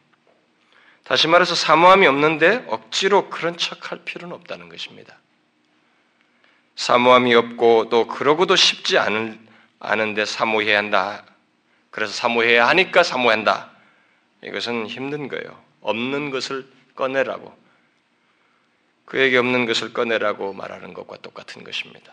다시 1.06 1.28
말해서 1.28 1.56
사모함이 1.56 2.06
없는데 2.06 2.66
억지로 2.68 3.32
그런 3.32 3.58
척할 3.58 4.06
필요는 4.06 4.36
없다는 4.36 4.70
것입니다. 4.70 5.18
사모함이 6.84 7.34
없고 7.34 7.88
또 7.88 8.08
그러고도 8.08 8.58
쉽지 8.58 8.98
않은, 8.98 9.40
않은데 9.80 10.26
사모해야 10.26 10.80
한다. 10.80 11.24
그래서 11.92 12.12
사모해야 12.12 12.68
하니까 12.68 13.04
사모한다. 13.04 13.72
이것은 14.44 14.88
힘든 14.88 15.30
거예요. 15.30 15.64
없는 15.80 16.30
것을 16.30 16.70
꺼내라고. 16.96 17.58
그에게 19.06 19.38
없는 19.38 19.66
것을 19.66 19.94
꺼내라고 19.94 20.52
말하는 20.52 20.94
것과 20.94 21.20
똑같은 21.22 21.64
것입니다. 21.64 22.12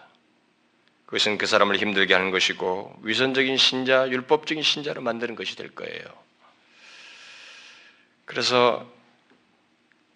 그것은 1.07 1.37
그 1.37 1.47
사람을 1.47 1.77
힘들게 1.77 2.15
하는 2.15 2.31
것이고 2.31 3.01
위선적인 3.03 3.57
신자, 3.57 4.09
율법적인 4.09 4.63
신자로 4.63 5.03
만드는 5.03 5.35
것이 5.35 5.57
될 5.57 5.75
거예요. 5.75 6.05
그래서 8.25 8.89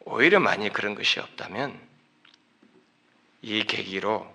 오히려 0.05 0.39
만약 0.39 0.73
그런 0.75 0.95
것이 0.95 1.19
없다면 1.19 1.77
이 3.43 3.65
계기로 3.65 4.34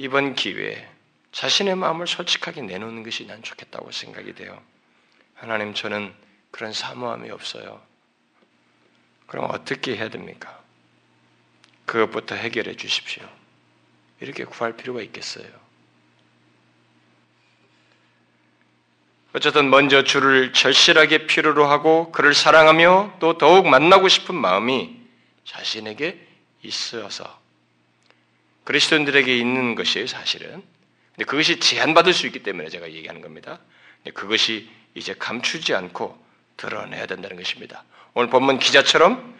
이번 0.00 0.34
기회에 0.34 0.88
자신의 1.30 1.76
마음을 1.76 2.06
솔직하게 2.06 2.62
내놓는 2.62 3.02
것이 3.02 3.26
난 3.26 3.42
좋겠다고 3.42 3.92
생각이 3.92 4.34
돼요. 4.34 4.58
하나님, 5.34 5.74
저는 5.74 6.14
그런 6.50 6.72
사모함이 6.72 7.28
없어요. 7.30 7.82
그럼 9.26 9.50
어떻게 9.50 9.98
해야 9.98 10.08
됩니까? 10.08 10.58
그것부터 11.84 12.34
해결해 12.34 12.76
주십시오. 12.76 13.28
이렇게 14.20 14.44
구할 14.44 14.74
필요가 14.74 15.02
있겠어요. 15.02 15.46
어쨌든 19.34 19.68
먼저 19.68 20.02
주를 20.02 20.54
절실하게 20.54 21.26
필요로 21.26 21.66
하고 21.66 22.10
그를 22.10 22.32
사랑하며 22.32 23.16
또 23.20 23.36
더욱 23.36 23.68
만나고 23.68 24.08
싶은 24.08 24.34
마음이 24.34 24.98
자신에게 25.44 26.26
있어서 26.62 27.39
그리스도인들에게 28.70 29.36
있는 29.36 29.74
것이에요, 29.74 30.06
사실은. 30.06 30.62
근데 31.16 31.24
그것이 31.24 31.58
제한받을 31.58 32.12
수 32.12 32.28
있기 32.28 32.44
때문에 32.44 32.68
제가 32.68 32.92
얘기하는 32.92 33.20
겁니다. 33.20 33.58
그것이 34.14 34.70
이제 34.94 35.12
감추지 35.12 35.74
않고 35.74 36.16
드러내야 36.56 37.06
된다는 37.06 37.36
것입니다. 37.36 37.82
오늘 38.14 38.30
본문 38.30 38.60
기자처럼 38.60 39.36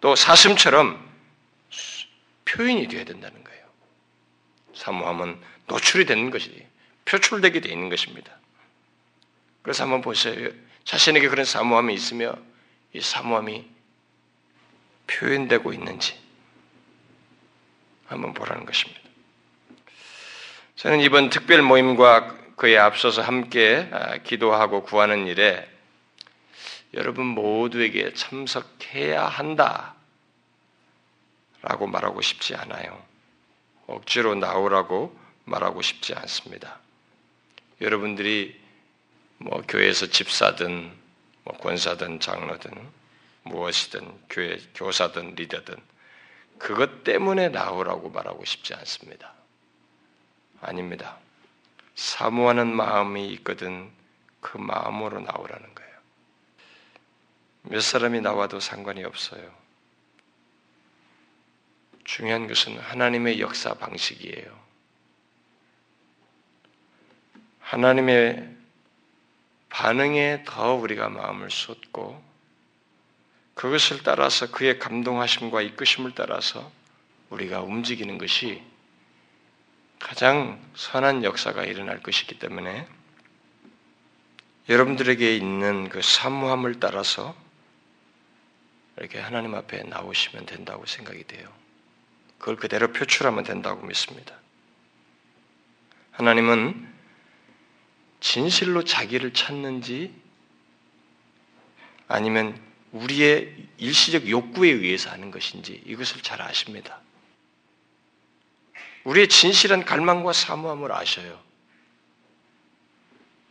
또 0.00 0.16
사슴처럼 0.16 0.98
표현이 2.46 2.88
되어야 2.88 3.04
된다는 3.04 3.44
거예요. 3.44 3.66
사모함은 4.74 5.38
노출이 5.66 6.06
되는 6.06 6.30
것이 6.30 6.66
표출되게 7.04 7.60
되어 7.60 7.70
있는 7.70 7.90
것입니다. 7.90 8.32
그래서 9.60 9.82
한번 9.82 10.00
보세요. 10.00 10.48
자신에게 10.84 11.28
그런 11.28 11.44
사모함이 11.44 11.92
있으며 11.92 12.34
이 12.94 13.02
사모함이 13.02 13.66
표현되고 15.06 15.74
있는지 15.74 16.23
한번 18.14 18.34
보라는 18.34 18.64
것입니다. 18.64 19.00
저는 20.76 21.00
이번 21.00 21.30
특별 21.30 21.62
모임과 21.62 22.36
그에 22.56 22.76
앞서서 22.78 23.22
함께 23.22 23.88
아, 23.92 24.18
기도하고 24.18 24.82
구하는 24.82 25.26
일에 25.26 25.68
여러분 26.94 27.26
모두에게 27.26 28.14
참석해야 28.14 29.26
한다. 29.26 29.94
라고 31.62 31.86
말하고 31.86 32.20
싶지 32.20 32.54
않아요. 32.54 33.02
억지로 33.86 34.34
나오라고 34.34 35.18
말하고 35.44 35.82
싶지 35.82 36.14
않습니다. 36.14 36.78
여러분들이 37.80 38.60
뭐 39.38 39.62
교회에서 39.66 40.06
집사든 40.06 40.92
뭐 41.44 41.56
권사든 41.58 42.20
장로든 42.20 42.70
무엇이든 43.42 44.26
교회 44.30 44.58
교사든 44.74 45.34
리더든 45.34 45.76
그것 46.58 47.04
때문에 47.04 47.48
나오라고 47.48 48.10
말하고 48.10 48.44
싶지 48.44 48.74
않습니다. 48.74 49.32
아닙니다. 50.60 51.18
사모하는 51.94 52.74
마음이 52.74 53.28
있거든 53.34 53.90
그 54.40 54.58
마음으로 54.58 55.20
나오라는 55.20 55.74
거예요. 55.74 55.92
몇 57.62 57.80
사람이 57.80 58.20
나와도 58.20 58.60
상관이 58.60 59.04
없어요. 59.04 59.64
중요한 62.04 62.46
것은 62.46 62.78
하나님의 62.78 63.40
역사 63.40 63.74
방식이에요. 63.74 64.64
하나님의 67.60 68.54
반응에 69.70 70.44
더 70.46 70.74
우리가 70.74 71.08
마음을 71.08 71.50
쏟고 71.50 72.22
그것을 73.54 74.02
따라서 74.02 74.50
그의 74.50 74.78
감동하심과 74.78 75.62
이끄심을 75.62 76.12
따라서 76.14 76.70
우리가 77.30 77.62
움직이는 77.62 78.18
것이 78.18 78.62
가장 79.98 80.60
선한 80.74 81.24
역사가 81.24 81.64
일어날 81.64 82.02
것이기 82.02 82.38
때문에 82.38 82.86
여러분들에게 84.68 85.36
있는 85.36 85.88
그 85.88 86.02
사무함을 86.02 86.80
따라서 86.80 87.34
이렇게 88.98 89.18
하나님 89.18 89.54
앞에 89.54 89.82
나오시면 89.84 90.46
된다고 90.46 90.86
생각이 90.86 91.24
돼요. 91.24 91.48
그걸 92.38 92.56
그대로 92.56 92.92
표출하면 92.92 93.44
된다고 93.44 93.84
믿습니다. 93.86 94.36
하나님은 96.12 96.92
진실로 98.20 98.84
자기를 98.84 99.32
찾는지 99.32 100.14
아니면 102.08 102.60
우리의 102.94 103.52
일시적 103.78 104.28
욕구에 104.28 104.70
의해서 104.70 105.10
하는 105.10 105.30
것인지 105.30 105.82
이것을 105.84 106.22
잘 106.22 106.40
아십니다. 106.40 107.00
우리의 109.02 109.28
진실한 109.28 109.84
갈망과 109.84 110.32
사모함을 110.32 110.92
아셔요. 110.92 111.38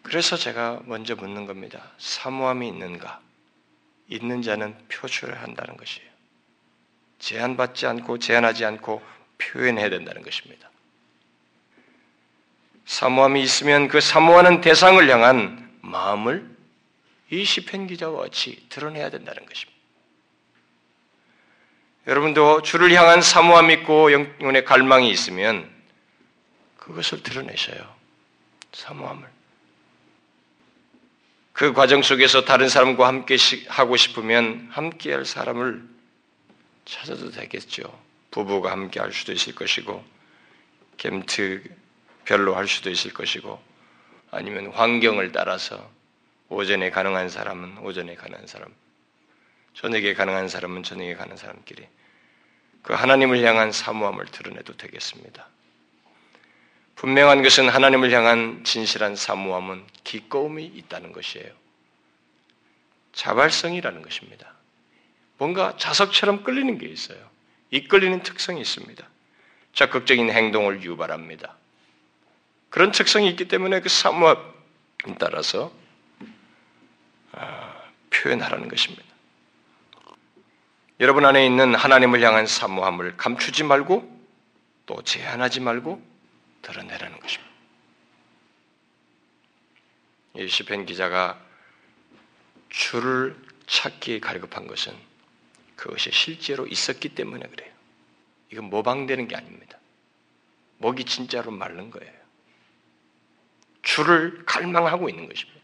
그래서 0.01 0.38
제가 0.38 0.82
먼저 0.86 1.15
묻는 1.15 1.45
겁니다. 1.45 1.91
사모함이 1.97 2.67
있는가? 2.67 3.21
있는 4.08 4.41
자는 4.41 4.75
표출을 4.88 5.41
한다는 5.41 5.77
것이에요. 5.77 6.10
제한받지 7.19 7.86
않고 7.86 8.19
제한하지 8.19 8.65
않고 8.65 9.01
표현해야 9.38 9.89
된다는 9.89 10.23
것입니다. 10.23 10.69
사모함이 12.86 13.41
있으면 13.41 13.88
그 13.88 14.01
사모하는 14.01 14.62
대상을 14.62 15.10
향한 15.10 15.71
마음을 15.82 16.52
이 17.34 17.46
시편 17.46 17.88
기자와 17.88 18.22
같이 18.22 18.63
드러내야 18.69 19.10
된다는 19.10 19.43
것입니다. 19.48 19.74
여러분도 22.06 22.62
주를 22.62 22.93
향한 22.93 23.24
사모함 23.24 23.72
있고 23.72 24.12
영혼의 24.12 24.65
갈망이 24.65 25.10
있으면 25.10 25.67
그것을 26.78 27.24
드러내셔요. 27.24 27.96
사모함을. 28.74 29.28
그 31.54 31.74
과정 31.74 32.04
속에서 32.04 32.46
다른 32.46 32.69
사람과 32.69 33.08
함께 33.08 33.36
하고 33.67 33.98
싶으면 33.98 34.67
함께 34.69 35.13
할 35.13 35.26
사람을 35.26 35.84
찾아도 36.86 37.32
되겠죠. 37.32 37.84
부부가 38.30 38.72
함께 38.72 39.00
할 39.00 39.12
수도 39.12 39.32
있을 39.32 39.56
것이고, 39.56 40.04
캠트 40.98 41.63
별로 42.26 42.56
할 42.56 42.67
수도 42.67 42.89
있을 42.89 43.13
것이고, 43.13 43.62
아니면 44.32 44.72
환경을 44.74 45.32
따라서 45.32 45.89
오전에 46.53 46.89
가능한 46.89 47.29
사람은 47.29 47.79
오전에 47.79 48.15
가능한 48.15 48.47
사람, 48.47 48.73
저녁에 49.73 50.13
가능한 50.13 50.47
사람은 50.47 50.83
저녁에 50.83 51.15
가는 51.15 51.35
사람끼리 51.35 51.87
그 52.83 52.93
하나님을 52.93 53.43
향한 53.43 53.71
사모함을 53.71 54.25
드러내도 54.25 54.77
되겠습니다. 54.77 55.47
분명한 56.95 57.41
것은 57.41 57.69
하나님을 57.69 58.11
향한 58.11 58.63
진실한 58.63 59.15
사모함은 59.15 59.83
기꺼움이 60.03 60.65
있다는 60.65 61.11
것이에요. 61.11 61.51
자발성이라는 63.13 64.01
것입니다. 64.01 64.53
뭔가 65.37 65.75
자석처럼 65.77 66.43
끌리는 66.43 66.77
게 66.77 66.87
있어요. 66.87 67.17
이끌리는 67.71 68.21
특성이 68.21 68.61
있습니다. 68.61 69.03
적극적인 69.73 70.29
행동을 70.29 70.83
유발합니다. 70.83 71.55
그런 72.69 72.91
특성이 72.91 73.29
있기 73.29 73.47
때문에 73.47 73.81
그 73.81 73.89
사모함 73.89 74.37
따라서 75.17 75.71
아, 75.75 75.83
표현하라는 78.10 78.67
것입니다. 78.67 79.04
여러분 81.00 81.26
안에 81.26 81.46
있는 81.46 81.76
하나님을 81.76 82.22
향한 82.22 82.46
사모함을 82.46 83.17
감추지 83.17 83.63
말고 83.63 84.24
또 84.86 85.02
제한하지 85.02 85.60
말고 85.60 86.02
드러내라는 86.62 87.19
것입니다. 87.19 87.54
이 90.36 90.48
시편 90.48 90.86
기자가 90.86 91.39
주를 92.69 93.36
찾기에 93.67 94.19
갈급한 94.19 94.67
것은 94.67 94.96
그것이 95.76 96.12
실제로 96.12 96.65
있었기 96.67 97.10
때문에 97.10 97.48
그래요. 97.48 97.72
이건 98.52 98.65
모방되는 98.65 99.28
게 99.28 99.36
아닙니다. 99.36 99.78
목이 100.78 101.06
진짜로 101.06 101.52
마른 101.52 101.91
거예요. 101.91 102.12
주를 103.82 104.43
갈망하고 104.46 105.10
있는 105.10 105.28
것입니다. 105.28 105.62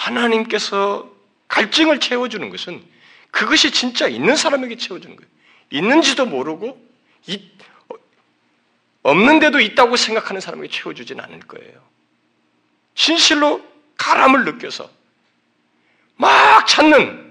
하나님께서 0.00 1.10
갈증을 1.48 2.00
채워주는 2.00 2.48
것은 2.48 2.82
그것이 3.30 3.70
진짜 3.70 4.08
있는 4.08 4.34
사람에게 4.34 4.76
채워주는 4.76 5.14
거예요. 5.14 5.30
있는지도 5.70 6.26
모르고 6.26 6.90
없는데도 9.02 9.60
있다고 9.60 9.96
생각하는 9.96 10.40
사람에게 10.40 10.72
채워주지는 10.72 11.22
않을 11.24 11.40
거예요. 11.40 11.82
진실로 12.94 13.62
가람을 13.96 14.44
느껴서 14.44 14.90
막 16.16 16.66
찾는 16.66 17.30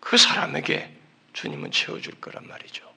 그 0.00 0.16
사람에게 0.16 0.92
주님은 1.32 1.70
채워줄 1.70 2.20
거란 2.20 2.46
말이죠. 2.46 2.92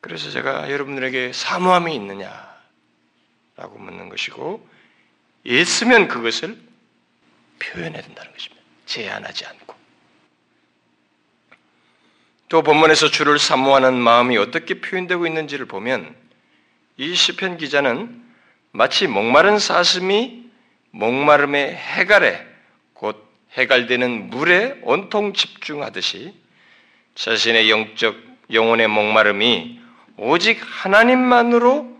그래서 0.00 0.30
제가 0.30 0.70
여러분들에게 0.70 1.32
사모함이 1.32 1.94
있느냐라고 1.94 2.48
묻는 3.78 4.08
것이고, 4.08 4.66
있으면 5.44 6.08
그것을 6.08 6.58
표현해야 7.58 8.02
된다는 8.02 8.32
것입니다. 8.32 8.62
제한하지 8.86 9.46
않고. 9.46 9.74
또 12.48 12.62
본문에서 12.62 13.10
주를 13.10 13.38
사모하는 13.38 13.94
마음이 13.94 14.36
어떻게 14.36 14.80
표현되고 14.80 15.26
있는지를 15.26 15.66
보면 15.66 16.16
이 16.96 17.14
시편 17.14 17.58
기자는 17.58 18.24
마치 18.72 19.06
목마른 19.06 19.58
사슴이 19.58 20.50
목마름의 20.90 21.76
해갈에 21.76 22.44
곧 22.92 23.24
해갈되는 23.52 24.30
물에 24.30 24.80
온통 24.82 25.32
집중하듯이 25.32 26.34
자신의 27.14 27.70
영적 27.70 28.16
영혼의 28.52 28.88
목마름이 28.88 29.80
오직 30.16 30.60
하나님만으로 30.60 31.96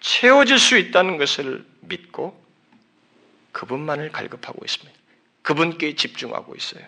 채워질 0.00 0.58
수 0.58 0.76
있다는 0.76 1.16
것을 1.16 1.64
믿고 1.80 2.41
그분만을 3.52 4.10
갈급하고 4.12 4.64
있습니다. 4.64 4.98
그분께 5.42 5.94
집중하고 5.94 6.54
있어요. 6.54 6.84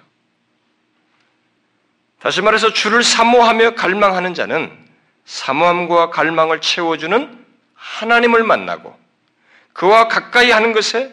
다시 2.20 2.40
말해서 2.40 2.72
주를 2.72 3.02
사모하며 3.02 3.74
갈망하는 3.74 4.34
자는 4.34 4.84
사모함과 5.26 6.10
갈망을 6.10 6.60
채워주는 6.60 7.44
하나님을 7.74 8.44
만나고 8.44 8.98
그와 9.72 10.08
가까이 10.08 10.50
하는 10.50 10.72
것에 10.72 11.12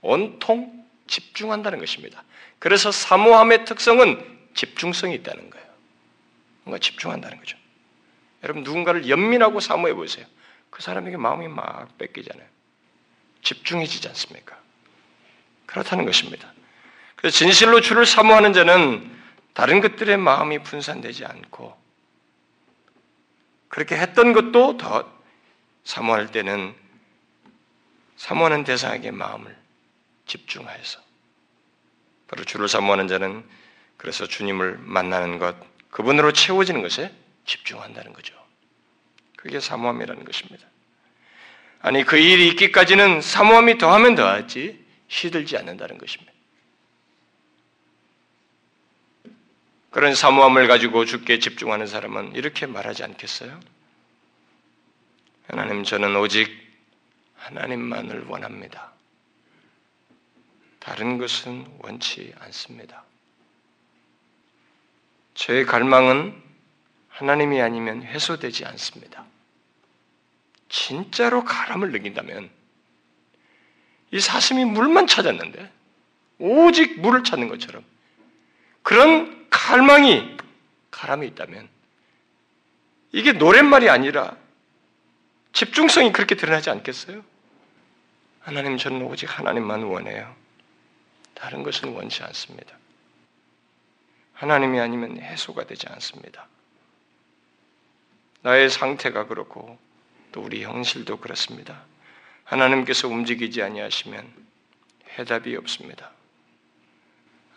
온통 0.00 0.84
집중한다는 1.06 1.78
것입니다. 1.78 2.24
그래서 2.58 2.90
사모함의 2.90 3.64
특성은 3.64 4.24
집중성이 4.54 5.14
있다는 5.16 5.50
거예요. 5.50 5.66
뭔가 6.64 6.78
집중한다는 6.78 7.38
거죠. 7.38 7.58
여러분 8.42 8.62
누군가를 8.62 9.08
연민하고 9.08 9.60
사모해 9.60 9.94
보세요. 9.94 10.26
그 10.70 10.82
사람에게 10.82 11.16
마음이 11.16 11.48
막 11.48 11.96
뺏기잖아요. 11.98 12.46
집중해지지 13.42 14.08
않습니까? 14.08 14.58
그렇다는 15.66 16.04
것입니다. 16.04 16.52
그래서 17.16 17.36
진실로 17.36 17.80
주를 17.80 18.06
사모하는 18.06 18.52
자는 18.52 19.10
다른 19.54 19.80
것들의 19.80 20.16
마음이 20.16 20.62
분산되지 20.62 21.24
않고 21.24 21.76
그렇게 23.68 23.96
했던 23.96 24.32
것도 24.32 24.76
더 24.76 25.10
사모할 25.84 26.30
때는 26.30 26.74
사모하는 28.16 28.64
대상에게 28.64 29.10
마음을 29.10 29.56
집중하여서 30.26 31.00
바로 32.28 32.44
주를 32.44 32.68
사모하는 32.68 33.08
자는 33.08 33.44
그래서 33.96 34.26
주님을 34.26 34.78
만나는 34.78 35.38
것, 35.38 35.56
그분으로 35.90 36.32
채워지는 36.32 36.82
것에 36.82 37.12
집중한다는 37.44 38.12
거죠. 38.12 38.34
그게 39.36 39.60
사모함이라는 39.60 40.24
것입니다. 40.24 40.66
아니 41.80 42.04
그 42.04 42.16
일이 42.16 42.48
있기까지는 42.48 43.20
사모함이 43.20 43.78
더하면 43.78 44.14
더하지 44.16 44.85
시들지 45.08 45.56
않는다는 45.56 45.98
것입니다. 45.98 46.32
그런 49.90 50.14
사모함을 50.14 50.68
가지고 50.68 51.04
죽게 51.06 51.38
집중하는 51.38 51.86
사람은 51.86 52.34
이렇게 52.34 52.66
말하지 52.66 53.02
않겠어요? 53.04 53.58
하나님, 55.48 55.84
저는 55.84 56.14
오직 56.16 56.50
하나님만을 57.36 58.26
원합니다. 58.26 58.92
다른 60.80 61.18
것은 61.18 61.66
원치 61.78 62.34
않습니다. 62.40 63.04
저의 65.34 65.64
갈망은 65.64 66.42
하나님이 67.08 67.60
아니면 67.62 68.02
해소되지 68.02 68.64
않습니다. 68.66 69.24
진짜로 70.68 71.44
가람을 71.44 71.92
느낀다면 71.92 72.50
이 74.10 74.20
사슴이 74.20 74.64
물만 74.64 75.06
찾았는데 75.06 75.72
오직 76.38 77.00
물을 77.00 77.24
찾는 77.24 77.48
것처럼 77.48 77.84
그런 78.82 79.46
갈망이 79.50 80.36
가람이 80.90 81.26
있다면 81.28 81.68
이게 83.12 83.32
노랫말이 83.32 83.88
아니라 83.88 84.36
집중성이 85.52 86.12
그렇게 86.12 86.34
드러나지 86.34 86.70
않겠어요? 86.70 87.24
하나님 88.40 88.76
저는 88.76 89.02
오직 89.02 89.26
하나님만 89.38 89.82
원해요. 89.84 90.34
다른 91.34 91.62
것은 91.62 91.94
원치 91.94 92.22
않습니다. 92.22 92.76
하나님이 94.34 94.78
아니면 94.80 95.18
해소가 95.18 95.64
되지 95.64 95.86
않습니다. 95.88 96.46
나의 98.42 98.70
상태가 98.70 99.26
그렇고 99.26 99.78
또 100.30 100.42
우리 100.42 100.62
형실도 100.62 101.16
그렇습니다. 101.16 101.82
하나님께서 102.46 103.08
움직이지 103.08 103.62
아니하시면 103.62 104.32
해답이 105.18 105.56
없습니다. 105.56 106.12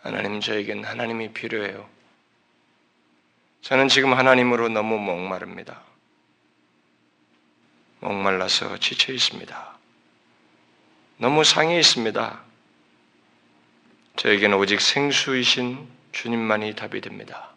하나님 0.02 0.40
저에겐 0.40 0.84
하나님이 0.84 1.32
필요해요. 1.32 1.88
저는 3.62 3.88
지금 3.88 4.14
하나님으로 4.14 4.68
너무 4.68 4.98
목마릅니다. 4.98 5.82
목말라서 8.00 8.78
지쳐 8.78 9.12
있습니다. 9.12 9.78
너무 11.18 11.44
상해 11.44 11.78
있습니다. 11.78 12.42
저에게는 14.16 14.56
오직 14.56 14.80
생수이신 14.80 15.86
주님만이 16.12 16.74
답이 16.74 17.00
됩니다. 17.02 17.50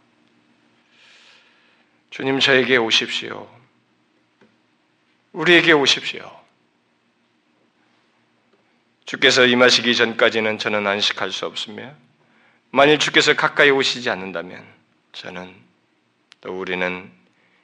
주님 2.10 2.40
저에게 2.40 2.78
오십시오. 2.78 3.50
우리에게 5.32 5.72
오십시오. 5.72 6.43
주께서 9.06 9.46
임하시기 9.46 9.96
전까지는 9.96 10.58
저는 10.58 10.88
안식할 10.88 11.32
수 11.32 11.46
없으며 11.46 11.94
만일 12.72 13.00
주께서 13.00 13.36
가까이 13.36 13.70
오시지 13.70 14.10
않는다면 14.10 14.66
저는 15.12 15.54
또 16.42 16.60
우리는 16.60 17.12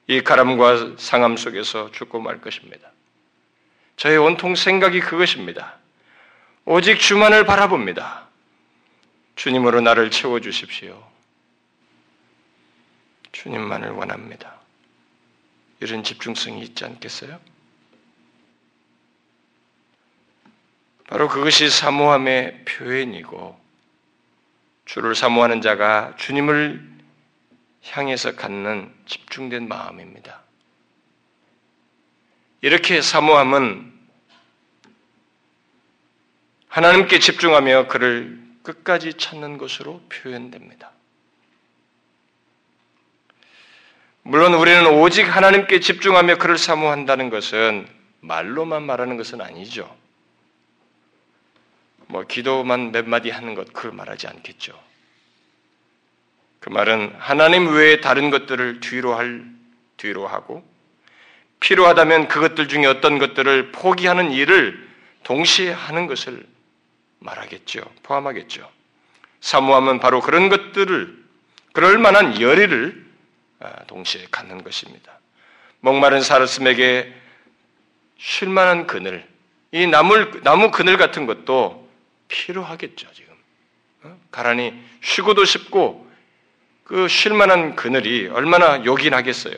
이 0.07 0.21
가람과 0.21 0.95
상함 0.97 1.37
속에서 1.37 1.91
죽고 1.91 2.19
말 2.19 2.41
것입니다. 2.41 2.91
저의 3.97 4.17
온통 4.17 4.55
생각이 4.55 5.01
그것입니다. 5.01 5.77
오직 6.65 6.99
주만을 6.99 7.45
바라봅니다. 7.45 8.27
주님으로 9.35 9.81
나를 9.81 10.11
채워주십시오. 10.11 11.03
주님만을 13.31 13.91
원합니다. 13.91 14.55
이런 15.79 16.03
집중성이 16.03 16.61
있지 16.61 16.85
않겠어요? 16.85 17.39
바로 21.09 21.27
그것이 21.27 21.71
사모함의 21.71 22.65
표현이고, 22.65 23.59
주를 24.85 25.15
사모하는 25.15 25.59
자가 25.61 26.13
주님을 26.17 26.87
향해서 27.89 28.35
갖는 28.35 28.93
집중된 29.07 29.67
마음입니다. 29.67 30.43
이렇게 32.61 33.01
사모함은 33.01 33.91
하나님께 36.67 37.17
집중하며 37.17 37.87
그를 37.87 38.39
끝까지 38.61 39.15
찾는 39.15 39.57
것으로 39.57 40.01
표현됩니다. 40.09 40.91
물론 44.21 44.53
우리는 44.53 44.85
오직 44.85 45.23
하나님께 45.23 45.79
집중하며 45.79 46.37
그를 46.37 46.59
사모한다는 46.59 47.31
것은 47.31 47.87
말로만 48.19 48.83
말하는 48.83 49.17
것은 49.17 49.41
아니죠. 49.41 49.97
뭐 52.09 52.23
기도만 52.23 52.91
몇 52.91 53.07
마디 53.07 53.29
하는 53.29 53.53
것 53.53 53.71
그걸 53.71 53.91
말하지 53.91 54.27
않겠죠. 54.27 54.73
그 56.59 56.69
말은 56.69 57.15
하나님 57.19 57.71
외에 57.71 58.01
다른 58.01 58.31
것들을 58.31 58.79
뒤로 58.79 59.13
할 59.13 59.45
뒤로 59.95 60.27
하고 60.27 60.67
필요하다면 61.59 62.27
그것들 62.27 62.67
중에 62.67 62.85
어떤 62.87 63.19
것들을 63.19 63.71
포기하는 63.71 64.31
일을 64.31 64.89
동시에 65.23 65.71
하는 65.71 66.07
것을 66.07 66.45
말하겠죠. 67.19 67.81
포함하겠죠. 68.01 68.69
사모함은 69.41 69.99
바로 69.99 70.19
그런 70.19 70.49
것들을 70.49 71.23
그럴 71.73 71.99
만한 71.99 72.41
열의를 72.41 73.05
아, 73.59 73.83
동시에 73.85 74.25
갖는 74.31 74.63
것입니다. 74.63 75.19
목마른 75.81 76.21
사르스에게 76.21 77.13
쉴만한 78.17 78.87
그늘, 78.87 79.27
이 79.71 79.85
나물, 79.85 80.41
나무 80.43 80.71
그늘 80.71 80.97
같은 80.97 81.25
것도 81.25 81.88
필요하겠죠, 82.29 83.07
지금. 83.13 83.33
어? 84.03 84.17
가란히 84.31 84.73
쉬고도 85.01 85.43
싶고, 85.43 86.09
그 86.85 87.07
쉴만한 87.07 87.75
그늘이 87.75 88.27
얼마나 88.27 88.83
요긴하겠어요. 88.85 89.55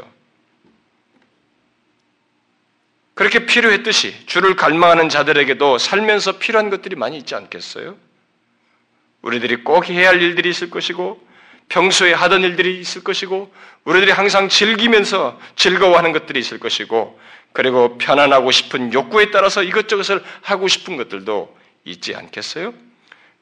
그렇게 3.14 3.46
필요했듯이 3.46 4.26
주를 4.26 4.56
갈망하는 4.56 5.08
자들에게도 5.10 5.78
살면서 5.78 6.40
필요한 6.40 6.70
것들이 6.70 6.96
많이 6.96 7.18
있지 7.18 7.36
않겠어요? 7.36 7.96
우리들이 9.22 9.64
꼭 9.64 9.88
해야 9.90 10.10
할 10.10 10.22
일들이 10.22 10.50
있을 10.50 10.70
것이고, 10.70 11.26
평소에 11.70 12.14
하던 12.14 12.42
일들이 12.42 12.80
있을 12.80 13.04
것이고, 13.04 13.54
우리들이 13.84 14.12
항상 14.12 14.50
즐기면서 14.50 15.40
즐거워하는 15.56 16.12
것들이 16.12 16.40
있을 16.40 16.60
것이고, 16.60 17.20
그리고 17.54 17.98
편안하고 17.98 18.52
싶은 18.52 18.94
욕구에 18.94 19.30
따라서 19.32 19.62
이것저것을 19.62 20.24
하고 20.42 20.68
싶은 20.68 20.98
것들도 20.98 21.61
있지 21.84 22.16
않겠어요? 22.16 22.74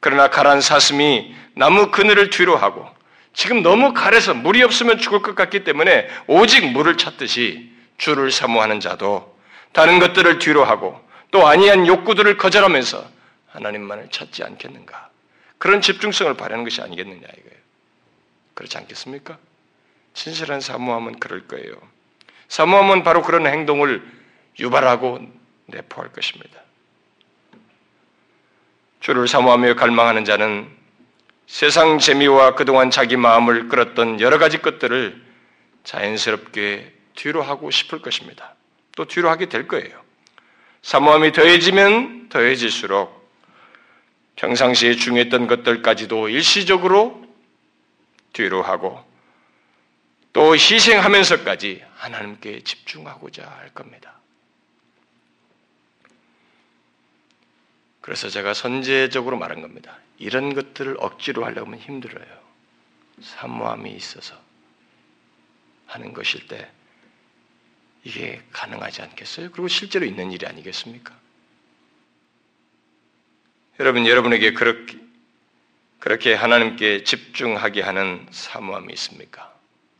그러나 0.00 0.28
가란 0.28 0.60
사슴이 0.60 1.34
나무 1.54 1.90
그늘을 1.90 2.30
뒤로 2.30 2.56
하고, 2.56 2.88
지금 3.32 3.62
너무 3.62 3.92
가래서 3.94 4.34
물이 4.34 4.62
없으면 4.62 4.98
죽을 4.98 5.22
것 5.22 5.34
같기 5.34 5.64
때문에 5.64 6.08
오직 6.26 6.66
물을 6.72 6.96
찾듯이 6.96 7.70
주를 7.98 8.30
사모하는 8.30 8.80
자도 8.80 9.38
다른 9.72 9.98
것들을 9.98 10.38
뒤로 10.38 10.64
하고 10.64 11.00
또 11.30 11.46
아니한 11.46 11.86
욕구들을 11.86 12.36
거절하면서 12.38 13.08
하나님만을 13.48 14.08
찾지 14.10 14.42
않겠는가? 14.42 15.10
그런 15.58 15.80
집중성을 15.80 16.34
발휘하는 16.34 16.64
것이 16.64 16.80
아니겠느냐 16.80 17.20
이거예요. 17.20 17.60
그렇지 18.54 18.78
않겠습니까? 18.78 19.38
진실한 20.14 20.60
사모함은 20.60 21.20
그럴 21.20 21.46
거예요. 21.46 21.74
사모함은 22.48 23.04
바로 23.04 23.22
그런 23.22 23.46
행동을 23.46 24.04
유발하고 24.58 25.20
내포할 25.66 26.12
것입니다. 26.12 26.60
주를 29.00 29.26
사모하며 29.26 29.74
갈망하는 29.74 30.24
자는 30.24 30.68
세상 31.46 31.98
재미와 31.98 32.54
그동안 32.54 32.90
자기 32.90 33.16
마음을 33.16 33.68
끌었던 33.68 34.20
여러 34.20 34.38
가지 34.38 34.58
것들을 34.58 35.20
자연스럽게 35.84 36.92
뒤로 37.16 37.42
하고 37.42 37.70
싶을 37.70 38.00
것입니다. 38.00 38.54
또 38.94 39.06
뒤로 39.06 39.30
하게 39.30 39.48
될 39.48 39.66
거예요. 39.66 40.00
사모함이 40.82 41.32
더해지면 41.32 42.28
더해질수록 42.28 43.20
평상시에 44.36 44.94
중요했던 44.94 45.46
것들까지도 45.46 46.28
일시적으로 46.28 47.26
뒤로 48.32 48.62
하고 48.62 49.02
또 50.32 50.54
희생하면서까지 50.54 51.82
하나님께 51.96 52.60
집중하고자 52.60 53.42
할 53.42 53.70
겁니다. 53.74 54.19
그래서 58.00 58.28
제가 58.28 58.54
선제적으로 58.54 59.36
말한 59.38 59.60
겁니다. 59.60 59.98
이런 60.18 60.54
것들을 60.54 60.96
억지로 60.98 61.44
하려면 61.44 61.78
힘들어요. 61.78 62.40
사모함이 63.20 63.90
있어서 63.92 64.40
하는 65.86 66.12
것일 66.12 66.46
때 66.46 66.70
이게 68.04 68.42
가능하지 68.52 69.02
않겠어요? 69.02 69.50
그리고 69.50 69.68
실제로 69.68 70.06
있는 70.06 70.32
일이 70.32 70.46
아니겠습니까? 70.46 71.18
여러분, 73.78 74.06
여러분에게 74.06 74.52
그렇게, 74.52 74.98
그렇게 75.98 76.34
하나님께 76.34 77.04
집중하게 77.04 77.82
하는 77.82 78.26
사모함이 78.30 78.92
있습니까? 78.94 79.54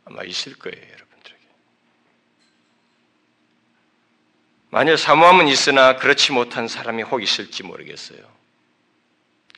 아마 0.05 0.23
있을 0.23 0.55
거예요, 0.57 0.77
여러분들에게. 0.77 1.47
만약 4.71 4.95
사모함은 4.95 5.49
있으나 5.49 5.97
그렇지 5.97 6.31
못한 6.31 6.69
사람이 6.69 7.03
혹 7.03 7.21
있을지 7.21 7.61
모르겠어요. 7.61 8.19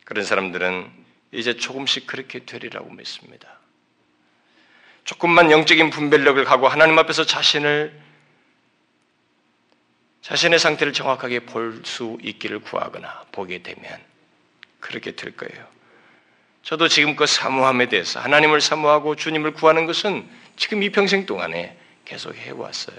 그런 0.06 0.26
사람들은 0.26 0.92
이제 1.32 1.56
조금씩 1.56 2.08
그렇게 2.08 2.40
되리라고 2.40 2.92
믿습니다. 2.92 3.60
조금만 5.04 5.52
영적인 5.52 5.92
분별력을 5.92 6.44
가고 6.46 6.68
하나님 6.68 6.98
앞에서 6.98 7.26
자신을 7.26 8.02
자신의 10.24 10.58
상태를 10.58 10.94
정확하게 10.94 11.42
볼 11.42 11.84
수 11.86 12.18
있기를 12.24 12.60
구하거나 12.60 13.26
보게 13.32 13.62
되면 13.62 14.02
그렇게 14.80 15.12
될 15.12 15.36
거예요. 15.38 15.68
저도 16.64 16.88
지금껏 16.88 17.28
사모함에 17.28 17.88
대해서 17.88 18.20
하나님을 18.20 18.62
사모하고 18.62 19.16
주님을 19.16 19.54
구하는 19.54 19.86
것은 19.86 20.28
지금 20.56 20.82
이 20.82 20.90
평생 20.90 21.28
동안에 21.28 21.78
계속 22.04 22.36
해왔어요. 22.36 22.98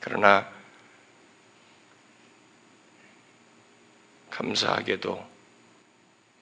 그러나 0.00 0.55
감사하게도 4.36 5.36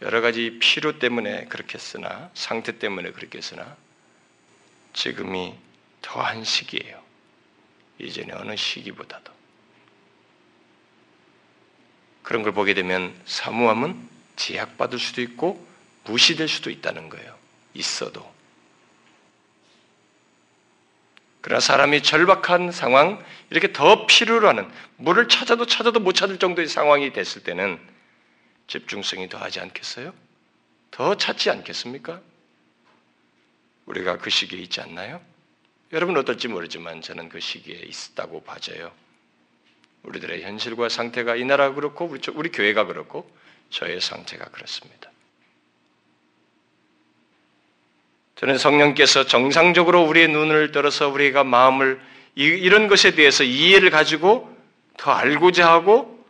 여러 0.03 0.21
가지 0.21 0.59
필요 0.59 0.99
때문에 0.99 1.47
그렇게 1.47 1.79
쓰나 1.79 2.31
상태 2.35 2.79
때문에 2.79 3.13
그렇게 3.13 3.41
쓰나 3.41 3.77
지금이 4.93 5.55
더한 6.03 6.45
시기예요. 6.45 7.03
이전에 7.99 8.33
어느 8.33 8.57
시기보다도. 8.57 9.33
그런 12.23 12.43
걸 12.43 12.53
보게 12.53 12.75
되면 12.75 13.15
사모함은 13.27 14.09
제약받을 14.37 14.99
수도 14.99 15.23
있고 15.23 15.65
무시될 16.05 16.49
수도 16.49 16.71
있다는 16.71 17.09
거예요. 17.09 17.39
있어도. 17.75 18.34
그러나 21.45 21.61
사람이 21.61 22.03
절박한 22.03 22.73
상황, 22.73 23.23
이렇게 23.51 23.75
더 23.75 24.07
필요로 24.07 24.49
하는, 24.49 24.67
물을 24.97 25.29
찾아도 25.29 25.67
찾아도 25.67 26.01
못 26.01 26.15
찾을 26.15 26.39
정도의 26.39 26.69
상황이 26.69 27.13
됐을 27.13 27.43
때는 27.43 27.79
집중성이 28.67 29.29
더하지 29.29 29.61
않겠어요? 29.61 30.15
더 30.91 31.15
찾지 31.19 31.51
않겠습니까? 31.51 32.23
우리가 33.85 34.17
그 34.17 34.31
시기에 34.31 34.59
있지 34.61 34.81
않나요? 34.81 35.21
여러분 35.93 36.17
어떨지 36.17 36.49
모르지만 36.49 37.03
저는 37.03 37.29
그 37.29 37.41
시기에 37.41 37.77
있다고 37.77 38.43
봐져요. 38.45 38.91
우리들의 40.05 40.45
현실과 40.45 40.89
상태가 40.89 41.37
이 41.37 41.45
나라가 41.45 41.75
그렇고 41.75 42.07
우리 42.33 42.53
교회가 42.53 42.87
그렇고 42.87 43.31
저의 43.69 44.01
상태가 44.01 44.47
그렇습니다. 44.47 45.11
저는 48.37 48.59
성령께서 48.59 49.27
정상적으로 49.27 50.03
우리의 50.05 50.29
눈을 50.29 50.73
들어서 50.73 51.09
우리가 51.09 51.45
마음을 51.45 52.01
이런 52.35 52.89
것에 52.89 53.13
대해서 53.13 53.45
이해를 53.45 53.91
가지고 53.91 54.53
더 54.97 55.13
알고자 55.13 55.71
하고 55.71 56.25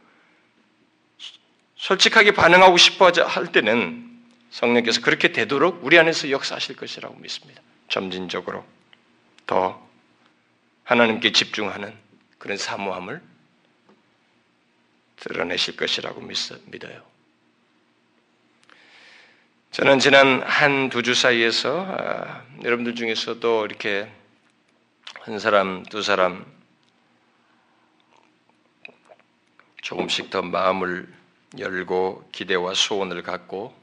솔직하게 1.76 2.32
반응하고 2.32 2.76
싶어 2.76 3.10
할 3.10 3.52
때는 3.52 4.04
성령께서 4.50 5.00
그렇게 5.00 5.32
되도록 5.32 5.80
우리 5.82 5.98
안에서 5.98 6.30
역사하실 6.30 6.76
것이라고 6.76 7.16
믿습니다. 7.16 7.60
점진적으로 7.88 8.64
더 9.46 9.86
하나님께 10.84 11.32
집중하는 11.32 11.94
그런 12.38 12.56
사모함을 12.56 13.20
드러내실 15.16 15.76
것이라고 15.76 16.20
믿어요. 16.20 17.13
저는 19.74 19.98
지난 19.98 20.40
한 20.42 20.88
두 20.88 21.02
주 21.02 21.14
사이에서 21.14 21.84
아, 21.88 22.44
여러분들 22.62 22.94
중에서도 22.94 23.66
이렇게 23.66 24.08
한 25.22 25.40
사람, 25.40 25.82
두 25.82 26.00
사람 26.00 26.46
조금씩 29.82 30.30
더 30.30 30.42
마음을 30.42 31.12
열고 31.58 32.28
기대와 32.30 32.74
소원을 32.74 33.24
갖고 33.24 33.74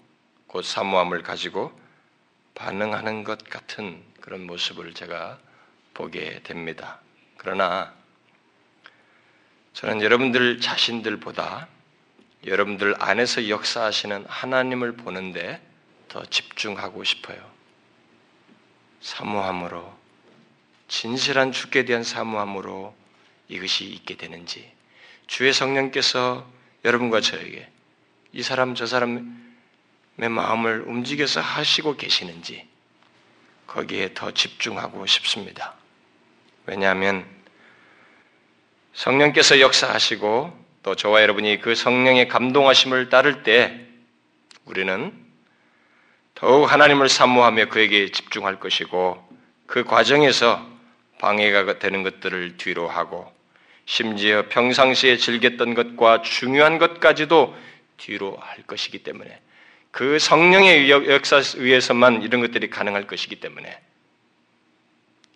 곧 0.47 0.63
사모함을 0.63 1.23
가지고 1.23 1.77
반응하는 2.55 3.25
것 3.25 3.43
같은 3.49 4.01
그런 4.21 4.47
모습을 4.47 4.93
제가 4.93 5.39
보게 5.93 6.41
됩니다. 6.43 7.01
그러나 7.35 7.93
저는 9.73 10.01
여러분들 10.01 10.61
자신들보다 10.61 11.67
여러분들 12.45 12.95
안에서 12.97 13.49
역사하시는 13.49 14.23
하나님을 14.29 14.93
보는데 14.93 15.61
더 16.11 16.25
집중하고 16.25 17.05
싶어요. 17.05 17.39
사모함으로, 18.99 19.97
진실한 20.89 21.53
주께 21.53 21.85
대한 21.85 22.03
사모함으로 22.03 22.93
이것이 23.47 23.85
있게 23.85 24.17
되는지, 24.17 24.69
주의 25.27 25.53
성령께서 25.53 26.45
여러분과 26.83 27.21
저에게 27.21 27.69
이 28.33 28.43
사람 28.43 28.75
저 28.75 28.85
사람의 28.85 29.23
마음을 30.17 30.81
움직여서 30.81 31.39
하시고 31.39 31.95
계시는지 31.95 32.67
거기에 33.65 34.13
더 34.13 34.31
집중하고 34.31 35.05
싶습니다. 35.05 35.75
왜냐하면 36.65 37.25
성령께서 38.93 39.61
역사하시고 39.61 40.65
또 40.83 40.95
저와 40.95 41.21
여러분이 41.21 41.61
그 41.61 41.73
성령의 41.73 42.27
감동하심을 42.27 43.07
따를 43.07 43.43
때 43.43 43.87
우리는 44.65 45.30
더욱 46.41 46.71
하나님을 46.71 47.07
사모하며 47.07 47.65
그에게 47.65 48.09
집중할 48.09 48.59
것이고 48.59 49.23
그 49.67 49.83
과정에서 49.83 50.67
방해가 51.19 51.77
되는 51.77 52.01
것들을 52.01 52.57
뒤로 52.57 52.87
하고 52.87 53.31
심지어 53.85 54.47
평상시에 54.49 55.17
즐겼던 55.17 55.75
것과 55.75 56.23
중요한 56.23 56.79
것까지도 56.79 57.55
뒤로 57.97 58.37
할 58.37 58.63
것이기 58.63 59.03
때문에 59.03 59.39
그 59.91 60.17
성령의 60.17 60.89
역사에 60.89 61.43
의해서만 61.57 62.23
이런 62.23 62.41
것들이 62.41 62.71
가능할 62.71 63.05
것이기 63.05 63.35
때문에 63.35 63.79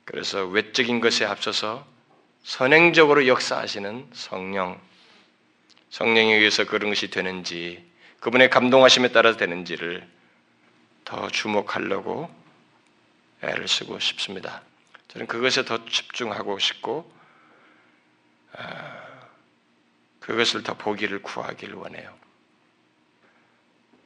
그래서 0.06 0.44
외적인 0.46 1.02
것에 1.02 1.24
앞서서 1.24 1.86
선행적으로 2.44 3.28
역사하시는 3.28 4.08
성령, 4.13 4.82
성령에 5.91 6.34
의해서 6.34 6.65
그런 6.65 6.89
것이 6.89 7.12
되는지, 7.12 7.84
그분의 8.22 8.50
감동하심에 8.50 9.10
따라 9.10 9.36
되는지를 9.36 10.14
더 11.06 11.30
주목하려고 11.30 12.30
애를 13.41 13.68
쓰고 13.68 14.00
싶습니다. 14.00 14.62
저는 15.10 15.28
그것에 15.28 15.63
더 15.63 15.86
집중하고 15.86 16.60
싶고, 16.60 17.10
아, 18.54 19.06
그것을 20.20 20.63
더 20.63 20.74
보기를 20.74 21.22
구하기를 21.22 21.76
원해요. 21.76 22.12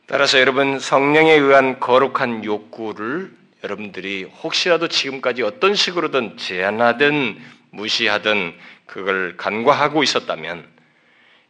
따라서 0.06 0.40
여러분 0.40 0.80
성령에 0.80 1.32
의한 1.34 1.80
거룩한 1.80 2.44
욕구를 2.44 3.32
여러분들이 3.64 4.24
혹시라도 4.24 4.88
지금까지 4.88 5.44
어떤 5.44 5.76
식으로든 5.76 6.38
제한하든 6.38 7.40
무시하든 7.72 8.58
그걸 8.86 9.38
간과하고 9.38 10.02
있었다면 10.02 10.68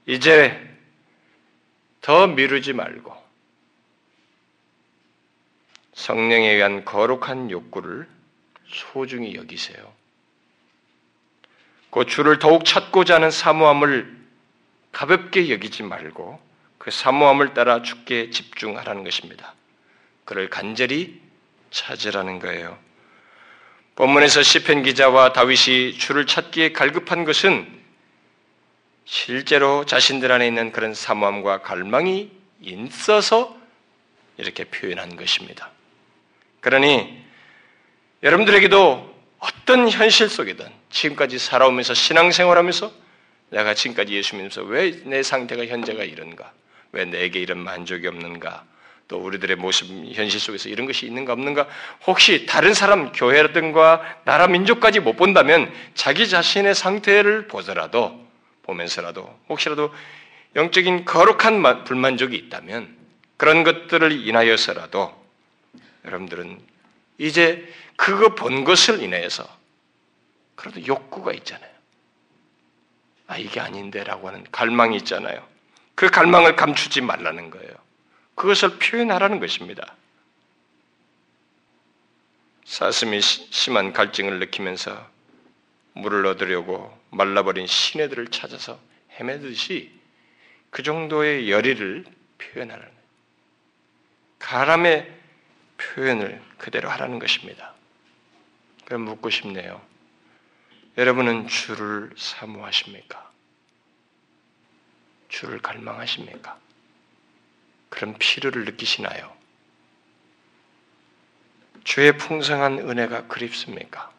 이제 0.06 0.60
더 2.02 2.28
미루지 2.28 2.74
말고 2.74 3.16
성령에 6.00 6.52
의한 6.54 6.86
거룩한 6.86 7.52
욕구를 7.52 8.08
소중히 8.68 9.36
여기세요. 9.36 9.94
그 11.92 12.06
주를 12.06 12.40
더욱 12.40 12.64
찾고자 12.64 13.16
하는 13.16 13.32
사모함을 13.32 14.18
가볍게 14.94 15.50
여기지 15.50 15.84
말고 15.84 16.40
그 16.78 16.90
사모함을 16.90 17.54
따라 17.54 17.82
주께 17.82 18.30
집중하라는 18.30 19.04
것입니다. 19.04 19.54
그를 20.24 20.50
간절히 20.50 21.20
찾으라는 21.70 22.40
거예요. 22.40 22.78
본문에서 23.96 24.42
시편 24.42 24.84
기자와 24.84 25.34
다윗이 25.34 25.98
주를 25.98 26.26
찾기에 26.26 26.72
갈급한 26.72 27.26
것은 27.26 27.68
실제로 29.04 29.86
자신들 29.86 30.32
안에 30.32 30.48
있는 30.48 30.72
그런 30.72 30.94
사모함과 30.94 31.62
갈망이 31.62 32.32
있어서 32.62 33.58
이렇게 34.38 34.64
표현한 34.64 35.18
것입니다. 35.18 35.72
그러니 36.62 37.24
여러분들에게도 38.24 39.16
어떤 39.40 39.90
현실 39.90 40.30
속이든 40.30 40.66
지금까지 40.90 41.40
살아오면서 41.40 41.94
신앙생활하면서 41.94 42.92
내가 43.52 43.74
지금까지 43.74 44.14
예수 44.14 44.36
믿으면서 44.36 44.64
왜 44.64 44.92
내 45.06 45.24
상태가 45.24 45.66
현재가 45.66 46.04
이런가? 46.04 46.52
왜 46.92 47.06
내게 47.06 47.40
이런 47.40 47.60
만족이 47.60 48.06
없는가? 48.08 48.66
또 49.08 49.18
우리들의 49.18 49.56
모습, 49.56 49.88
현실 50.14 50.40
속에서 50.40 50.70
이런 50.70 50.86
것이 50.86 51.06
있는가 51.08 51.34
없는가? 51.34 51.68
혹시 52.06 52.46
다른 52.46 52.74
사람, 52.76 53.12
교회라든가 53.12 54.02
나라 54.24 54.48
민족까지 54.48 55.00
못 55.00 55.16
본다면 55.16 55.72
자기 55.96 56.28
자신의 56.30 56.76
상태를 56.76 57.48
보더라도, 57.48 58.28
보면서라도, 58.64 59.40
혹시라도 59.50 59.92
영적인 60.56 61.06
거룩한 61.06 61.86
불만족이 61.86 62.36
있다면 62.36 62.96
그런 63.38 63.64
것들을 63.64 64.28
인하여서라도 64.28 65.18
여러분들은 66.10 66.60
이제 67.20 67.72
그거 67.96 68.34
본 68.34 68.64
것을 68.64 69.02
인해서 69.04 69.48
그래도 70.56 70.86
욕구가 70.86 71.34
있잖아요. 71.34 71.70
아, 73.28 73.38
이게 73.38 73.60
아닌데라고 73.60 74.28
하는 74.28 74.44
갈망이 74.52 74.98
있잖아요. 74.98 75.48
그 75.94 76.10
갈망을 76.10 76.56
감추지 76.56 77.02
말라는 77.02 77.52
거예요. 77.52 77.72
그것을 78.36 78.80
표현하라는 78.80 79.40
것입니다. 79.40 79.96
사슴이 82.66 83.22
심한 83.22 83.94
갈증을 83.94 84.40
느끼면서 84.40 85.08
물을 85.94 86.26
얻으려고 86.26 86.98
말라버린 87.12 87.68
시내들을 87.68 88.28
찾아서 88.28 88.80
헤매듯이 89.20 89.92
그 90.70 90.84
정도의 90.84 91.52
열의를 91.52 92.06
표현하는 92.38 92.84
거예요. 92.84 93.00
가람의 94.40 95.19
표현을 95.80 96.42
그대로 96.58 96.90
하라는 96.90 97.20
것입니다. 97.20 97.74
그럼 98.86 99.02
묻고 99.02 99.30
싶네요. 99.30 99.82
여러분은 100.98 101.48
주를 101.48 102.12
사모하십니까? 102.18 103.32
주를 105.30 105.62
갈망하십니까? 105.62 106.60
그런 107.90 108.18
필요를 108.18 108.66
느끼시나요? 108.66 109.36
주의 111.84 112.16
풍성한 112.18 112.80
은혜가 112.80 113.28
그립습니까? 113.28 114.12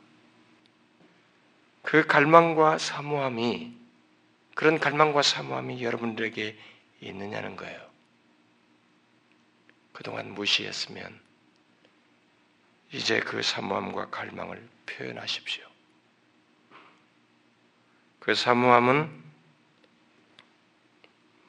그 1.82 2.06
갈망과 2.06 2.78
사모함이 2.78 3.74
그런 4.54 4.78
갈망과 4.78 5.22
사모함이 5.22 5.82
여러분들에게 5.82 6.56
있느냐는 7.00 7.56
거예요. 7.56 7.90
그동안 9.92 10.32
무시했으면 10.34 11.18
이제 12.92 13.20
그 13.20 13.42
사모함과 13.42 14.10
갈망을 14.10 14.62
표현하십시오. 14.86 15.64
그 18.18 18.34
사모함은 18.34 19.30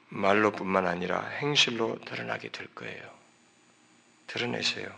말로뿐만 0.08 0.86
아니라 0.86 1.26
행실로 1.26 1.98
드러나게 2.04 2.50
될 2.50 2.66
거예요. 2.74 3.12
드러내세요. 4.26 4.88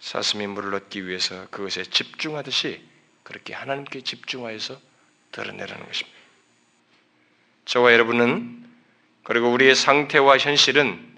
사슴이 0.00 0.46
물을 0.46 0.74
얻기 0.74 1.06
위해서 1.06 1.48
그것에 1.50 1.82
집중하듯이 1.84 2.84
그렇게 3.22 3.54
하나님께 3.54 4.02
집중하여서 4.02 4.80
드러내라는 5.32 5.86
것입니다. 5.86 6.16
저와 7.64 7.92
여러분은 7.92 8.64
그리고 9.24 9.50
우리의 9.50 9.74
상태와 9.74 10.38
현실은 10.38 11.16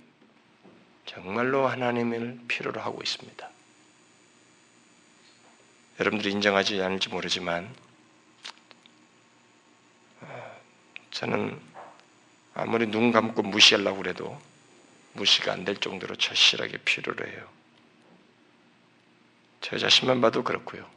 정말로 1.04 1.66
하나님을 1.66 2.40
필요로 2.48 2.80
하고 2.80 3.02
있습니다. 3.02 3.50
여러분들이 5.98 6.30
인정하지 6.32 6.80
않을지 6.80 7.08
모르지만 7.08 7.74
어, 10.20 10.60
저는 11.10 11.60
아무리 12.54 12.86
눈 12.86 13.12
감고 13.12 13.42
무시하려고 13.42 14.06
해도 14.06 14.40
무시가 15.14 15.52
안 15.52 15.64
될 15.64 15.76
정도로 15.76 16.16
절실하게 16.16 16.78
필요로 16.78 17.26
해요. 17.26 17.48
저 19.60 19.76
자신만 19.76 20.20
봐도 20.20 20.44
그렇고요. 20.44 20.88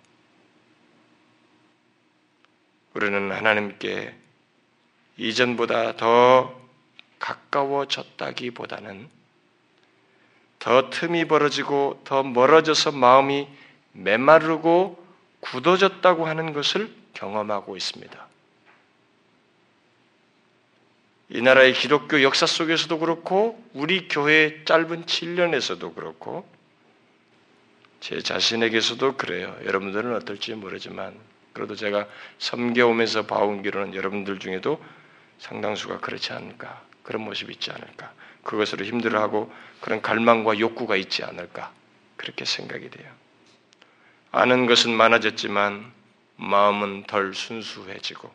우리는 2.93 3.32
하나님께 3.32 4.16
이전보다 5.18 5.95
더 5.97 6.62
가까워졌다기보다는 7.20 9.10
더 10.60 10.89
틈이 10.89 11.26
벌어지고 11.26 12.02
더 12.04 12.22
멀어져서 12.24 12.91
마음이 12.91 13.47
메마르고 13.94 15.04
굳어졌다고 15.42 16.28
하는 16.28 16.54
것을 16.54 16.94
경험하고 17.14 17.76
있습니다. 17.76 18.28
이 21.30 21.42
나라의 21.42 21.74
기독교 21.74 22.22
역사 22.24 22.46
속에서도 22.46 23.00
그렇고 23.00 23.64
우리 23.74 24.08
교회의 24.08 24.66
짧은 24.66 25.06
7년에서도 25.06 25.96
그렇고 25.96 26.48
제 28.02 28.22
자신에게서도 28.22 29.16
그래요. 29.16 29.56
여러분들은 29.64 30.16
어떨지 30.16 30.54
모르지만 30.56 31.16
그래도 31.54 31.76
제가 31.76 32.08
섬겨오면서 32.39 33.28
봐온 33.28 33.62
기로는 33.62 33.96
여러분들 33.96 34.39
중에도 34.39 34.84
상당수가 35.39 36.00
그렇지 36.00 36.34
않을까 36.34 36.84
그런 37.04 37.24
모습이 37.24 37.54
있지 37.54 37.72
않을까 37.72 38.12
그것으로 38.44 38.86
힘들어하고 38.86 39.52
그런 39.80 40.02
갈망과 40.02 40.60
욕구가 40.60 40.96
있지 40.96 41.24
않을까 41.24 41.72
그렇게 42.18 42.46
생각이 42.46 42.89
돼요. 42.89 43.20
아는 44.32 44.66
것은 44.66 44.92
많아졌지만 44.92 45.92
마음은 46.38 47.04
덜 47.04 47.34
순수해지고 47.36 48.32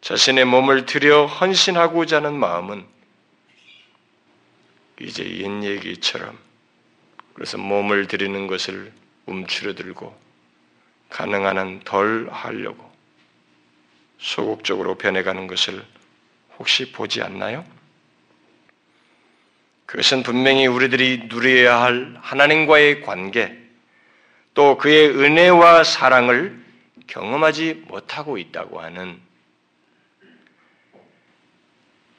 자신의 0.00 0.44
몸을 0.44 0.86
들여 0.86 1.26
헌신하고자 1.26 2.16
하는 2.16 2.38
마음은 2.38 2.84
이제 5.00 5.24
옛 5.24 5.62
얘기처럼 5.62 6.38
그래서 7.34 7.58
몸을 7.58 8.08
들이는 8.08 8.46
것을 8.46 8.92
움츠러들고 9.26 10.16
가능한 11.10 11.58
한 11.58 11.80
덜 11.84 12.28
하려고 12.30 12.90
소극적으로 14.18 14.96
변해가는 14.96 15.46
것을 15.46 15.84
혹시 16.58 16.90
보지 16.92 17.22
않나요? 17.22 17.64
그것은 19.84 20.22
분명히 20.22 20.66
우리들이 20.66 21.26
누려야 21.28 21.80
할 21.80 22.16
하나님과의 22.20 23.02
관계, 23.02 23.65
또 24.56 24.78
그의 24.78 25.10
은혜와 25.10 25.84
사랑을 25.84 26.58
경험하지 27.08 27.84
못하고 27.88 28.38
있다고 28.38 28.80
하는 28.80 29.20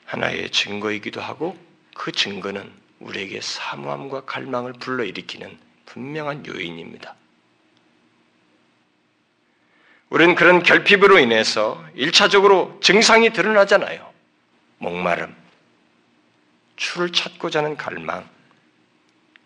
하나의 0.06 0.52
증거이기도 0.52 1.20
하고 1.20 1.58
그 1.96 2.12
증거는 2.12 2.72
우리에게 3.00 3.42
사모함과 3.42 4.26
갈망을 4.26 4.74
불러일으키는 4.74 5.58
분명한 5.88 6.46
요인입니다. 6.46 7.16
우리는 10.12 10.36
그런 10.36 10.62
결핍으로 10.62 11.18
인해서 11.18 11.84
일차적으로 11.96 12.80
증상이 12.84 13.32
드러나잖아요. 13.32 14.14
목마름, 14.78 15.36
추를 16.76 17.12
찾고자 17.12 17.60
하는 17.64 17.76
갈망, 17.76 18.30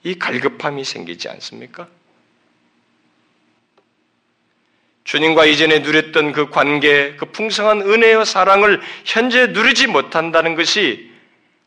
이 0.04 0.20
갈급함이 0.20 0.84
생기지 0.84 1.30
않습니까? 1.30 1.88
주님과 5.04 5.46
이전에 5.46 5.80
누렸던 5.80 6.32
그 6.32 6.50
관계, 6.50 7.16
그 7.16 7.26
풍성한 7.26 7.82
은혜와 7.82 8.26
사랑을 8.26 8.82
현재 9.04 9.48
누리지 9.48 9.88
못한다는 9.88 10.56
것이 10.56 11.12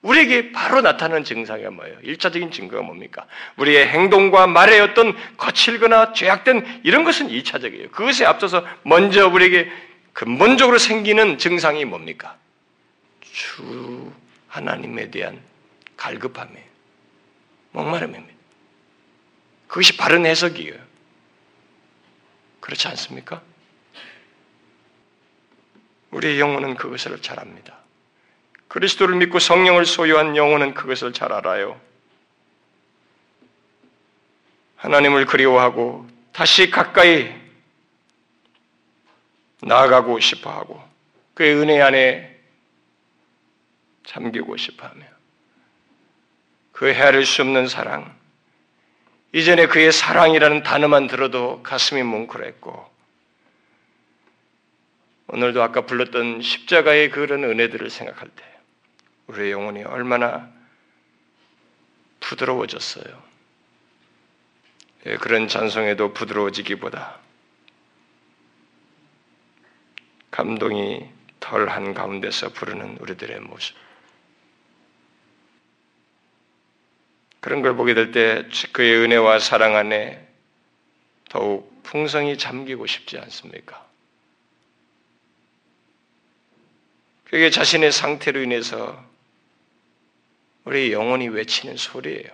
우리에게 0.02 0.52
바로 0.52 0.82
나타나는 0.82 1.24
증상이 1.24 1.64
뭐예요? 1.64 1.96
일차적인 2.02 2.50
증거가 2.50 2.82
뭡니까? 2.82 3.24
우리의 3.56 3.88
행동과 3.88 4.46
말의 4.46 4.80
어떤 4.80 5.16
거칠거나 5.38 6.12
죄악된 6.12 6.82
이런 6.84 7.04
것은 7.04 7.30
이차적이에요. 7.30 7.90
그것에 7.90 8.26
앞서서 8.26 8.66
먼저 8.82 9.26
우리에게 9.26 9.70
근본적으로 10.12 10.78
생기는 10.78 11.38
증상이 11.38 11.86
뭡니까? 11.86 12.36
주 13.32 14.12
하나님에 14.48 15.10
대한 15.10 15.40
갈급함이에요. 15.96 16.64
목마름입니다. 17.72 18.34
그것이 19.66 19.96
바른 19.96 20.26
해석이에요. 20.26 20.83
그렇지 22.64 22.88
않습니까? 22.88 23.42
우리의 26.12 26.40
영혼은 26.40 26.76
그것을 26.76 27.20
잘 27.20 27.38
압니다. 27.38 27.76
그리스도를 28.68 29.16
믿고 29.16 29.38
성령을 29.38 29.84
소유한 29.84 30.34
영혼은 30.34 30.72
그것을 30.72 31.12
잘 31.12 31.30
알아요. 31.30 31.78
하나님을 34.76 35.26
그리워하고 35.26 36.08
다시 36.32 36.70
가까이 36.70 37.34
나아가고 39.60 40.18
싶어 40.20 40.50
하고 40.50 40.82
그의 41.34 41.56
은혜 41.56 41.82
안에 41.82 42.34
잠기고 44.06 44.56
싶어 44.56 44.86
하며 44.86 45.04
그 46.72 46.86
헤아릴 46.86 47.26
수 47.26 47.42
없는 47.42 47.68
사랑, 47.68 48.18
이전에 49.34 49.66
그의 49.66 49.90
사랑이라는 49.90 50.62
단어만 50.62 51.08
들어도 51.08 51.60
가슴이 51.64 52.04
뭉클했고, 52.04 52.88
오늘도 55.26 55.60
아까 55.60 55.80
불렀던 55.80 56.40
십자가의 56.40 57.10
그런 57.10 57.42
은혜들을 57.42 57.90
생각할 57.90 58.28
때, 58.28 58.44
우리의 59.26 59.50
영혼이 59.50 59.82
얼마나 59.82 60.48
부드러워졌어요. 62.20 63.24
예, 65.06 65.16
그런 65.16 65.48
찬송에도 65.48 66.14
부드러워지기보다 66.14 67.18
감동이 70.30 71.10
덜한 71.40 71.94
가운데서 71.94 72.50
부르는 72.50 72.98
우리들의 73.00 73.40
모습. 73.40 73.74
그런 77.44 77.60
걸 77.60 77.76
보게 77.76 77.92
될 77.92 78.10
때 78.10 78.48
그의 78.72 79.04
은혜와 79.04 79.38
사랑 79.38 79.76
안에 79.76 80.26
더욱 81.28 81.82
풍성이 81.82 82.38
잠기고 82.38 82.86
싶지 82.86 83.18
않습니까? 83.18 83.86
그게 87.24 87.50
자신의 87.50 87.92
상태로 87.92 88.40
인해서 88.40 89.04
우리 90.64 90.90
영혼이 90.90 91.28
외치는 91.28 91.76
소리예요. 91.76 92.30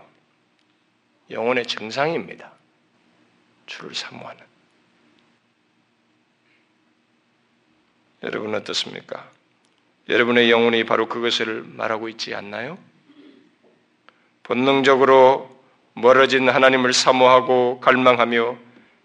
영혼의 1.28 1.66
증상입니다. 1.66 2.52
주를 3.66 3.96
사모하는. 3.96 4.44
여러분 8.22 8.54
어떻습니까? 8.54 9.28
여러분의 10.08 10.52
영혼이 10.52 10.84
바로 10.84 11.08
그것을 11.08 11.64
말하고 11.64 12.08
있지 12.08 12.32
않나요? 12.32 12.78
본능적으로 14.50 15.48
멀어진 15.92 16.48
하나님을 16.48 16.92
사모하고 16.92 17.78
갈망하며 17.78 18.56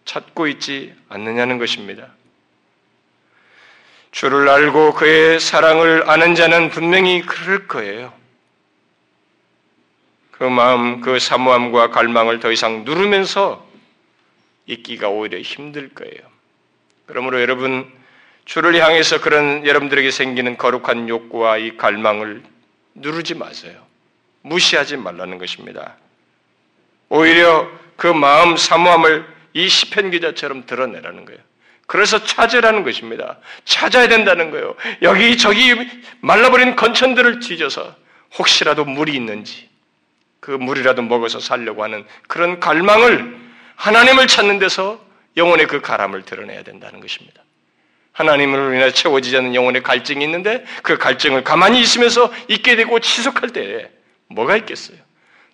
찾고 0.04 0.48
있지 0.48 0.96
않느냐는 1.08 1.60
것입니다. 1.60 2.08
주를 4.10 4.50
알고 4.50 4.96
그의 4.96 5.39
사랑을 5.39 6.10
아는 6.10 6.34
자는 6.34 6.72
분명히 6.72 7.22
그럴 7.22 7.68
거예요. 7.68 8.12
그 10.32 10.46
마음, 10.46 11.02
그 11.02 11.20
사모함과 11.20 11.91
갈망을 11.91 12.39
더 12.39 12.52
이상 12.52 12.84
누르면서 12.84 13.64
있기가 14.66 15.10
오히려 15.10 15.39
힘들 15.39 15.89
거예요. 15.89 16.28
그러므로 17.06 17.39
여러분, 17.39 17.88
주를 18.46 18.84
향해서 18.84 19.22
그런 19.22 19.64
여러분들에게 19.64 20.10
생기는 20.10 20.58
거룩한 20.58 21.08
욕구와 21.08 21.58
이 21.58 21.78
갈망을 21.78 22.41
누르지 22.96 23.36
마세요. 23.36 23.84
무시하지 24.46 24.98
말라는 24.98 25.38
것입니다. 25.38 25.96
오히려 27.10 27.70
그 27.96 28.08
마음 28.08 28.58
사모함을 28.58 29.26
이 29.54 29.68
시편 29.68 30.12
기자처럼 30.12 30.66
드러내라는 30.66 31.26
거예요. 31.26 31.39
그래서 31.88 32.24
찾으라는 32.24 32.84
것입니다. 32.84 33.38
찾아야 33.64 34.08
된다는 34.08 34.52
거예요. 34.52 34.76
여기 35.02 35.38
저기 35.38 35.76
말라버린 36.20 36.76
건천들을 36.76 37.39
뒤져서 37.39 37.96
혹시라도 38.38 38.86
물이 38.86 39.14
있는지 39.14 39.70
그 40.39 40.52
물이라도 40.52 41.02
먹어서 41.04 41.39
살려고 41.39 41.84
하는 41.84 42.06
그런 42.28 42.60
갈망을 42.60 43.38
하나님을 43.76 44.28
찾는 44.28 44.60
데서 44.60 45.04
영혼의 45.38 45.68
그 45.68 45.82
가람을 45.82 46.24
드러내야 46.24 46.64
된다는 46.64 47.00
것입니다. 47.00 47.43
하나님으로 48.14 48.74
인해 48.74 48.91
채워지지 48.91 49.38
않는 49.38 49.56
영혼의 49.56 49.84
갈증이 49.84 50.24
있는데 50.24 50.64
그 50.84 50.98
갈증을 50.98 51.43
가만히 51.43 51.82
있으면서 51.82 52.34
있게 52.48 52.76
되고 52.76 53.00
지속할 53.00 53.50
때에 53.50 53.89
뭐가 54.36 54.57
있겠어요? 54.57 54.97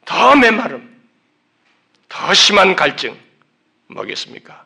더 0.06 0.36
메마름, 0.36 0.90
더 2.10 2.34
심한 2.34 2.76
갈증 2.76 3.18
뭐겠습니까? 3.88 4.66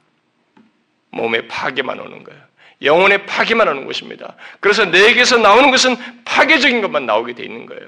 몸에 1.11 1.47
파괴만 1.47 1.99
오는 1.99 2.23
거예요. 2.23 2.41
영혼의 2.81 3.25
파괴만 3.25 3.67
오는 3.67 3.85
것입니다. 3.85 4.35
그래서 4.59 4.85
내게서 4.85 5.37
나오는 5.37 5.71
것은 5.71 5.95
파괴적인 6.25 6.81
것만 6.81 7.05
나오게 7.05 7.33
돼 7.33 7.43
있는 7.43 7.65
거예요. 7.65 7.87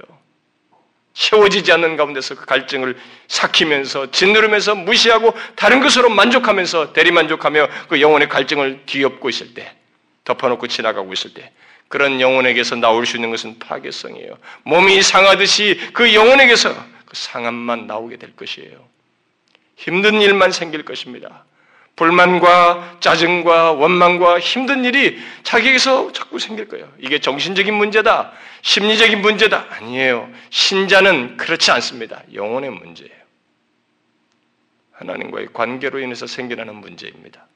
채워지지 1.13 1.71
않는 1.73 1.97
가운데서 1.97 2.35
그 2.35 2.45
갈증을 2.45 2.95
삭히면서 3.27 4.11
짓누르면서 4.11 4.75
무시하고 4.75 5.33
다른 5.55 5.79
것으로 5.79 6.09
만족하면서 6.09 6.93
대리만족하며 6.93 7.67
그 7.89 8.01
영혼의 8.01 8.29
갈증을 8.29 8.83
뒤엎고 8.85 9.27
있을 9.29 9.53
때 9.55 9.75
덮어놓고 10.25 10.67
지나가고 10.67 11.11
있을 11.13 11.33
때 11.33 11.51
그런 11.87 12.19
영혼에게서 12.19 12.75
나올 12.75 13.05
수 13.05 13.17
있는 13.17 13.29
것은 13.29 13.59
파괴성이에요. 13.59 14.37
몸이 14.63 15.01
상하듯이 15.01 15.79
그 15.93 16.13
영혼에게서 16.13 16.73
그 16.73 17.15
상함만 17.15 17.87
나오게 17.87 18.17
될 18.17 18.35
것이에요. 18.35 18.85
힘든 19.75 20.21
일만 20.21 20.51
생길 20.51 20.83
것입니다. 20.83 21.45
불만과 21.95 22.97
짜증과 22.99 23.71
원망과 23.71 24.39
힘든 24.39 24.85
일이 24.85 25.17
자기에게서 25.43 26.11
자꾸 26.11 26.37
생길 26.37 26.67
거예요. 26.67 26.91
이게 26.99 27.19
정신적인 27.19 27.73
문제다. 27.73 28.33
심리적인 28.61 29.21
문제다. 29.21 29.65
아니에요. 29.69 30.29
신자는 30.51 31.37
그렇지 31.37 31.71
않습니다. 31.71 32.21
영혼의 32.33 32.69
문제예요. 32.69 33.17
하나님과의 34.91 35.49
관계로 35.53 35.99
인해서 35.99 36.27
생겨나는 36.27 36.75
문제입니다. 36.75 37.46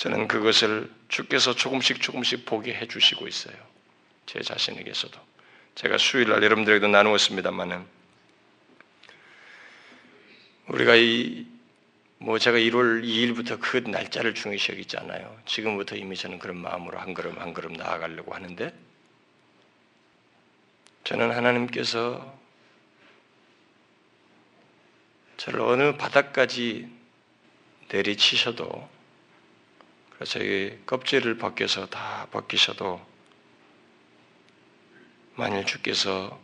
저는 0.00 0.28
그것을 0.28 0.90
주께서 1.08 1.54
조금씩 1.54 2.00
조금씩 2.00 2.46
보게 2.46 2.74
해주시고 2.74 3.28
있어요. 3.28 3.54
제 4.26 4.40
자신에게서도. 4.40 5.18
제가 5.74 5.98
수요일날 5.98 6.42
여러분들에게도 6.42 6.88
나누었습니다만은 6.88 7.86
우리가 10.68 10.96
이 10.96 11.60
뭐 12.22 12.38
제가 12.38 12.58
1월 12.58 13.02
2일부터 13.02 13.58
그 13.58 13.78
날짜를 13.78 14.34
중요시 14.34 14.72
여기지 14.72 14.98
않아요. 14.98 15.40
지금부터 15.46 15.96
이미 15.96 16.14
저는 16.14 16.38
그런 16.38 16.58
마음으로 16.58 16.98
한 16.98 17.14
걸음 17.14 17.38
한 17.38 17.54
걸음 17.54 17.72
나아가려고 17.72 18.34
하는데 18.34 18.70
저는 21.04 21.30
하나님께서 21.30 22.38
저를 25.38 25.62
어느 25.62 25.96
바닥까지 25.96 26.90
내리치셔도 27.90 28.86
이 30.22 30.78
껍질을 30.84 31.38
벗겨서 31.38 31.86
다 31.86 32.26
벗기셔도 32.30 33.00
만일 35.34 35.64
주께서 35.64 36.38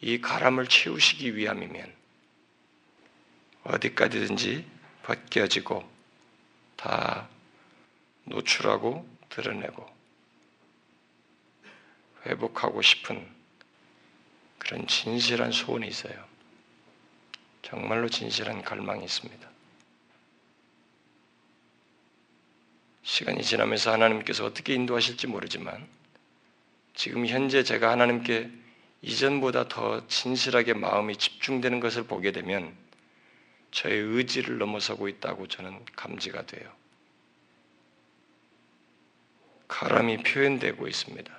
이 0.00 0.20
가람을 0.20 0.68
채우시기 0.68 1.34
위함이면 1.34 1.92
어디까지든지 3.64 4.64
벗겨지고 5.02 5.90
다 6.76 7.28
노출하고 8.24 9.08
드러내고 9.28 9.92
회복하고 12.26 12.80
싶은 12.80 13.28
그런 14.58 14.86
진실한 14.86 15.50
소원이 15.50 15.88
있어요. 15.88 16.24
정말로 17.62 18.08
진실한 18.08 18.62
갈망이 18.62 19.04
있습니다. 19.04 19.53
시간이 23.04 23.42
지나면서 23.42 23.92
하나님께서 23.92 24.44
어떻게 24.44 24.74
인도하실지 24.74 25.26
모르지만 25.26 25.86
지금 26.94 27.26
현재 27.26 27.62
제가 27.62 27.90
하나님께 27.90 28.50
이전보다 29.02 29.68
더 29.68 30.06
진실하게 30.08 30.72
마음이 30.72 31.16
집중되는 31.16 31.80
것을 31.80 32.04
보게 32.04 32.32
되면 32.32 32.74
저의 33.70 33.98
의지를 33.98 34.56
넘어서고 34.58 35.08
있다고 35.08 35.48
저는 35.48 35.84
감지가 35.96 36.46
돼요. 36.46 36.70
가람이 39.68 40.18
표현되고 40.18 40.88
있습니다. 40.88 41.34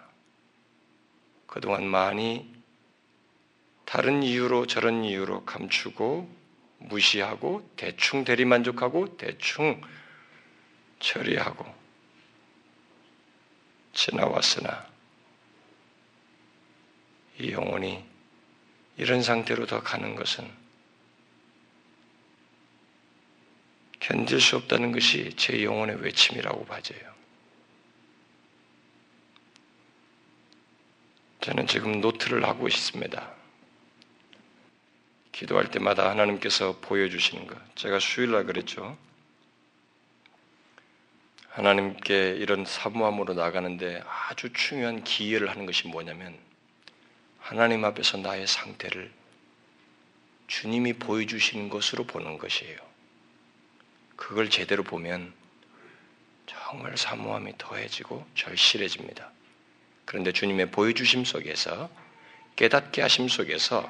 그동안 1.48 1.88
많이 1.88 2.54
다른 3.86 4.22
이유로 4.22 4.68
저런 4.68 5.04
이유로 5.04 5.46
감추고 5.46 6.30
무시하고 6.80 7.68
대충 7.76 8.24
대리만족하고 8.24 9.18
대충 9.18 9.82
처리하고 11.06 11.66
지나왔으나 13.94 14.88
이 17.40 17.52
영혼이 17.52 18.04
이런 18.98 19.22
상태로 19.22 19.68
더 19.68 19.82
가는 19.84 20.16
것은 20.16 20.50
견딜 24.00 24.42
수 24.42 24.56
없다는 24.58 24.92
것이 24.92 25.34
제 25.36 25.64
영혼의 25.64 26.02
외침이라고 26.02 26.66
봐져요. 26.66 27.16
저는 31.42 31.68
지금 31.68 32.02
노트를 32.02 32.44
하고 32.46 32.68
있습니다. 32.68 33.36
기도할 35.32 35.70
때마다 35.70 36.10
하나님께서 36.10 36.80
보여주시는 36.80 37.46
것. 37.48 37.76
제가 37.76 38.00
수요일날 38.00 38.46
그랬죠. 38.46 38.98
하나님께 41.56 42.32
이런 42.32 42.66
사모함으로 42.66 43.34
나가는데 43.34 44.04
아주 44.06 44.52
중요한 44.52 45.06
기회를 45.06 45.50
하는 45.50 45.66
것이 45.66 45.88
뭐냐면 45.88 46.38
하나님 47.40 47.86
앞에서 47.86 48.18
나의 48.18 48.46
상태를 48.46 49.10
주님이 50.48 50.94
보여주시는 50.94 51.70
것으로 51.70 52.04
보는 52.04 52.40
것이에요. 52.40 52.78
그걸 54.18 54.50
제대로 54.50 54.84
보면 54.84 55.32
정말 56.46 56.98
사모함이 56.98 57.54
더해지고 57.58 58.26
절실해집니다. 58.36 59.32
그런데 60.04 60.34
주님의 60.34 60.72
보여주심 60.72 61.24
속에서 61.24 61.90
깨닫게 62.58 63.02
하심 63.02 63.30
속에서 63.30 63.90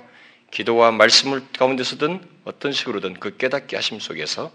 기도와 0.51 0.91
말씀을 0.91 1.43
가운데서든 1.57 2.29
어떤 2.43 2.71
식으로든 2.71 3.15
그 3.15 3.37
깨닫게 3.37 3.75
하심 3.75 3.99
속에서 3.99 4.51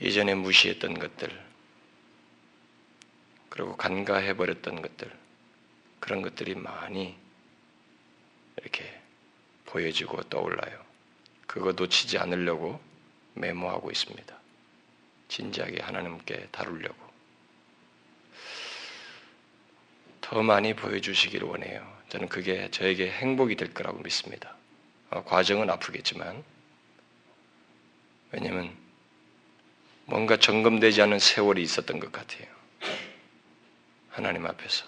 이전에 0.00 0.34
무시했던 0.34 0.98
것들 0.98 1.48
그리고 3.48 3.76
간과해버렸던 3.76 4.82
것들 4.82 5.12
그런 6.00 6.22
것들이 6.22 6.54
많이 6.54 7.16
이렇게 8.56 9.00
보여지고 9.66 10.22
떠올라요. 10.24 10.84
그거 11.46 11.72
놓치지 11.72 12.18
않으려고 12.18 12.80
메모하고 13.34 13.90
있습니다. 13.90 14.38
진지하게 15.28 15.82
하나님께 15.82 16.48
다루려고. 16.50 17.08
더 20.20 20.42
많이 20.42 20.74
보여주시기를 20.74 21.46
원해요. 21.48 21.98
저는 22.08 22.28
그게 22.28 22.70
저에게 22.70 23.10
행복이 23.10 23.56
될 23.56 23.72
거라고 23.72 23.98
믿습니다. 24.00 24.56
어, 25.10 25.24
과정은 25.24 25.70
아프겠지만, 25.70 26.44
왜냐면 28.32 28.76
뭔가 30.08 30.38
점검되지 30.38 31.02
않은 31.02 31.18
세월이 31.18 31.62
있었던 31.62 32.00
것 32.00 32.10
같아요. 32.10 32.46
하나님 34.08 34.46
앞에서. 34.46 34.86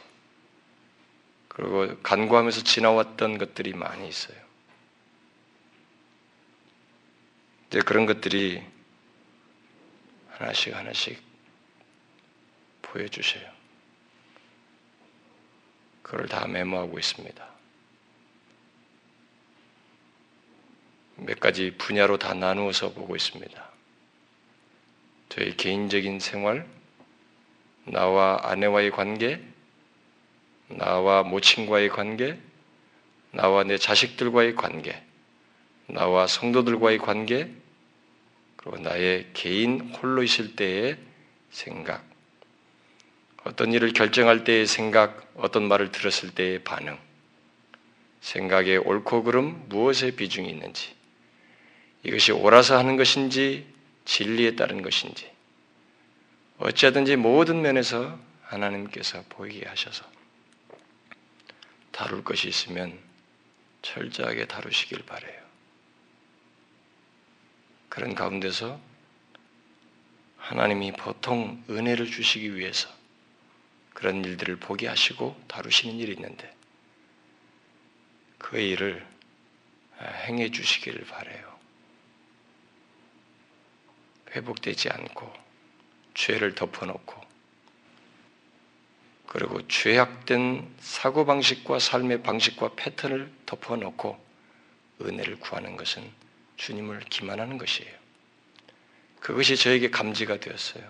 그리고 1.49 2.01
간구하면서 2.03 2.62
지나왔던 2.64 3.37
것들이 3.37 3.75
많이 3.75 4.09
있어요. 4.09 4.39
이제 7.68 7.81
그런 7.81 8.07
것들이 8.07 8.64
하나씩 10.31 10.75
하나씩 10.75 11.23
보여주세요. 12.81 13.47
그걸 16.03 16.29
다 16.29 16.47
메모하고 16.47 16.99
있습니다. 16.99 17.51
몇 21.16 21.39
가지 21.39 21.77
분야로 21.77 22.16
다 22.16 22.33
나누어서 22.33 22.95
보고 22.95 23.14
있습니다. 23.14 23.80
저희 25.31 25.57
개인적인 25.57 26.18
생활, 26.18 26.66
나와 27.85 28.41
아내와의 28.43 28.91
관계, 28.91 29.41
나와 30.68 31.22
모친과의 31.22 31.89
관계, 31.89 32.37
나와 33.31 33.62
내 33.62 33.78
자식들과의 33.78 34.57
관계, 34.57 35.01
나와 35.87 36.26
성도들과의 36.26 36.99
관계, 36.99 37.49
그리고 38.57 38.78
나의 38.78 39.28
개인 39.33 39.95
홀로 39.95 40.24
있을 40.24 40.57
때의 40.57 40.99
생각, 41.51 42.05
어떤 43.45 43.72
일을 43.72 43.93
결정할 43.93 44.43
때의 44.43 44.66
생각, 44.66 45.33
어떤 45.37 45.68
말을 45.68 45.93
들었을 45.93 46.33
때의 46.35 46.64
반응, 46.64 46.99
생각의 48.20 48.78
옳고 48.78 49.22
그름 49.22 49.64
무엇에 49.68 50.11
비중이 50.11 50.51
있는지, 50.51 50.93
이것이 52.03 52.33
옳아서 52.33 52.76
하는 52.76 52.97
것인지 52.97 53.78
진리에 54.11 54.57
따른 54.57 54.83
것인지, 54.83 55.31
어찌하든지 56.59 57.15
모든 57.15 57.63
면에서 57.63 58.19
하나님께서 58.43 59.23
보이게 59.29 59.65
하셔서 59.69 60.05
다룰 61.93 62.25
것이 62.25 62.49
있으면 62.49 62.99
철저하게 63.83 64.47
다루시길 64.47 65.07
바래요. 65.07 65.41
그런 67.89 68.17
가운데서 68.17 68.81
하나님이 70.39 70.91
보통 70.93 71.63
은혜를 71.71 72.07
주시기 72.11 72.57
위해서 72.57 72.89
그런 73.95 74.25
일들을 74.25 74.57
보게 74.57 74.89
하시고 74.89 75.41
다루시는 75.47 76.01
일이 76.01 76.15
있는데 76.15 76.53
그 78.39 78.59
일을 78.59 79.07
행해 80.27 80.51
주시기를 80.51 81.05
바래요. 81.05 81.50
회복되지 84.35 84.91
않고 84.91 85.33
죄를 86.14 86.55
덮어놓고 86.55 87.20
그리고 89.26 89.66
죄악된 89.68 90.68
사고방식과 90.81 91.78
삶의 91.78 92.22
방식과 92.22 92.74
패턴을 92.74 93.31
덮어놓고 93.47 94.18
은혜를 95.03 95.39
구하는 95.39 95.76
것은 95.76 96.03
주님을 96.57 97.01
기만하는 97.09 97.57
것이에요. 97.57 97.93
그것이 99.20 99.57
저에게 99.57 99.91
감지가 99.91 100.41
되었어요. 100.41 100.85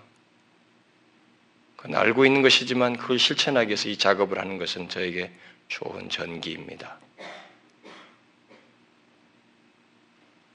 그건 1.77 1.97
알고 1.97 2.25
있는 2.25 2.43
것이지만 2.43 2.97
그걸 2.97 3.19
실천하기 3.19 3.69
위해서 3.69 3.89
이 3.89 3.97
작업을 3.97 4.39
하는 4.39 4.59
것은 4.59 4.89
저에게 4.89 5.31
좋은 5.69 6.09
전기입니다. 6.09 6.99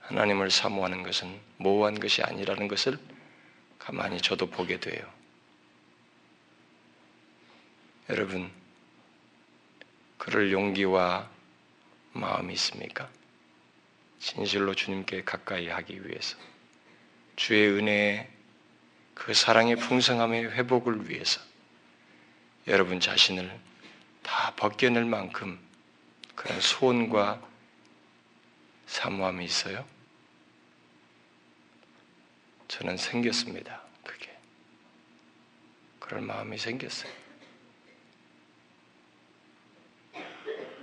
하나님을 0.08 0.52
사모하는 0.52 1.04
것은 1.04 1.40
모호한 1.58 2.00
것이 2.00 2.22
아니라는 2.22 2.68
것을 2.68 2.98
가만히 3.80 4.22
저도 4.22 4.48
보게 4.48 4.80
돼요. 4.80 5.04
여러분, 8.10 8.52
그럴 10.18 10.52
용기와 10.52 11.30
마음이 12.14 12.54
있습니까? 12.54 13.10
진실로 14.20 14.74
주님께 14.76 15.24
가까이 15.24 15.68
하기 15.70 16.08
위해서 16.08 16.38
주의 17.36 17.68
은혜에 17.70 18.30
그 19.14 19.34
사랑의 19.34 19.76
풍성함의 19.76 20.52
회복을 20.52 21.10
위해서 21.10 21.42
여러분 22.68 23.00
자신을 23.00 23.60
다 24.24 24.54
벗겨낼 24.56 25.06
만큼 25.06 25.60
그런 26.36 26.60
소원과 26.60 27.42
사모함이 28.88 29.46
있어요? 29.46 29.95
저는 32.76 32.98
생겼습니다. 32.98 33.82
그게. 34.04 34.38
그럴 35.98 36.20
마음이 36.22 36.58
생겼어요. 36.58 37.10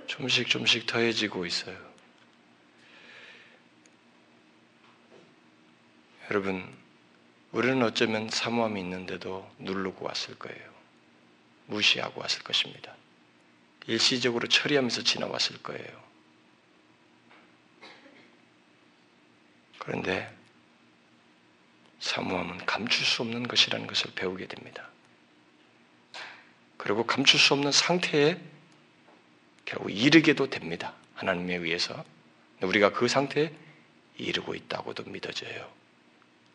좀씩 0.07 0.49
좀씩 0.49 0.87
더해지고 0.87 1.45
있어요. 1.45 1.77
여러분, 6.31 6.67
우리는 7.51 7.83
어쩌면 7.83 8.31
사모함이 8.31 8.81
있는데도 8.81 9.51
누르고 9.59 10.07
왔을 10.07 10.39
거예요. 10.39 10.73
무시하고 11.67 12.23
왔을 12.23 12.43
것입니다. 12.43 12.97
일시적으로 13.87 14.49
처리하면서 14.49 15.03
지나왔을 15.03 15.63
거예요. 15.63 16.03
그런데 19.79 20.42
사모함은 22.03 22.67
감출 22.67 23.07
수 23.07 23.23
없는 23.23 23.47
것이라는 23.47 23.87
것을 23.87 24.11
배우게 24.17 24.47
됩니다. 24.49 24.89
그리고 26.77 27.07
감출 27.07 27.39
수 27.39 27.55
없는 27.55 27.71
상태에 27.71 28.39
결국 29.65 29.91
이르게도 29.91 30.51
됩니다. 30.51 30.95
하나님에 31.15 31.55
의해서. 31.55 32.05
우리가 32.61 32.91
그 32.91 33.07
상태에 33.07 33.53
이르고 34.19 34.57
있다고도 34.57 35.05
믿어져요. 35.05 35.73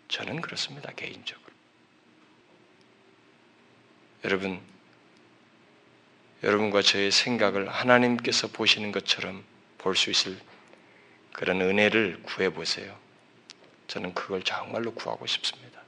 저는 0.09 0.41
그렇습니다. 0.41 0.91
개인적으로. 0.91 1.47
여러분, 4.25 4.59
여러분과 6.43 6.81
저의 6.81 7.09
생각을 7.11 7.69
하나님께서 7.69 8.49
보시는 8.49 8.91
것처럼 8.91 9.45
볼 9.77 9.95
수 9.95 10.11
있을 10.11 10.37
그런 11.31 11.61
은혜를 11.61 12.21
구해 12.23 12.49
보세요. 12.49 13.06
저는 13.87 14.13
그걸 14.13 14.43
정말로 14.43 14.93
구하고 14.93 15.25
싶습니다. 15.25 15.81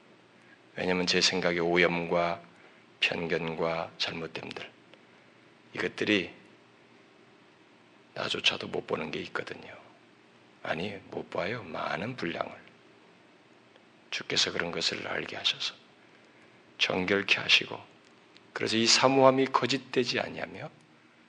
왜냐하면 0.75 1.05
제 1.05 1.21
생각의 1.21 1.59
오염과 1.59 2.41
편견과 3.01 3.91
잘못됨들 3.97 4.69
이것들이 5.73 6.33
나조차도 8.13 8.67
못 8.67 8.87
보는 8.87 9.11
게 9.11 9.19
있거든요. 9.21 9.77
아니 10.63 10.95
못 11.11 11.29
봐요. 11.29 11.63
많은 11.63 12.15
분량을. 12.15 12.51
주께서 14.11 14.51
그런 14.51 14.71
것을 14.71 15.07
알게 15.07 15.35
하셔서 15.35 15.75
정결케 16.77 17.39
하시고 17.39 17.79
그래서 18.53 18.75
이 18.75 18.87
사모함이 18.87 19.47
거짓되지 19.47 20.19
아니하며 20.19 20.69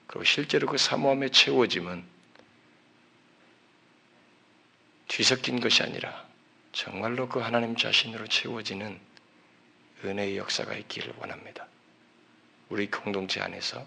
그리고 0.06 0.24
실제로 0.24 0.66
그 0.66 0.78
사모함에 0.78 1.28
채워짐은 1.28 2.04
뒤섞인 5.08 5.60
것이 5.60 5.82
아니라 5.82 6.29
정말로 6.72 7.28
그 7.28 7.40
하나님 7.40 7.76
자신으로 7.76 8.26
채워지는 8.28 8.98
은혜의 10.04 10.38
역사가 10.38 10.74
있기를 10.74 11.14
원합니다. 11.18 11.66
우리 12.68 12.90
공동체 12.90 13.40
안에서 13.40 13.86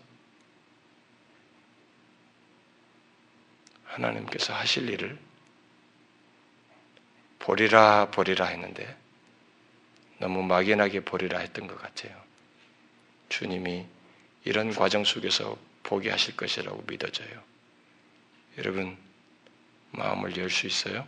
하나님께서 3.85 4.53
하실 4.53 4.89
일을 4.89 5.17
보리라 7.39 8.09
보리라 8.11 8.45
했는데 8.47 8.97
너무 10.19 10.43
막연하게 10.43 11.01
보리라 11.01 11.39
했던 11.39 11.67
것 11.67 11.81
같아요. 11.81 12.21
주님이 13.29 13.85
이런 14.45 14.73
과정 14.73 15.03
속에서 15.03 15.57
보게 15.83 16.09
하실 16.09 16.35
것이라고 16.35 16.83
믿어져요. 16.87 17.43
여러분 18.57 18.97
마음을 19.91 20.35
열 20.37 20.49
수 20.49 20.67
있어요? 20.67 21.07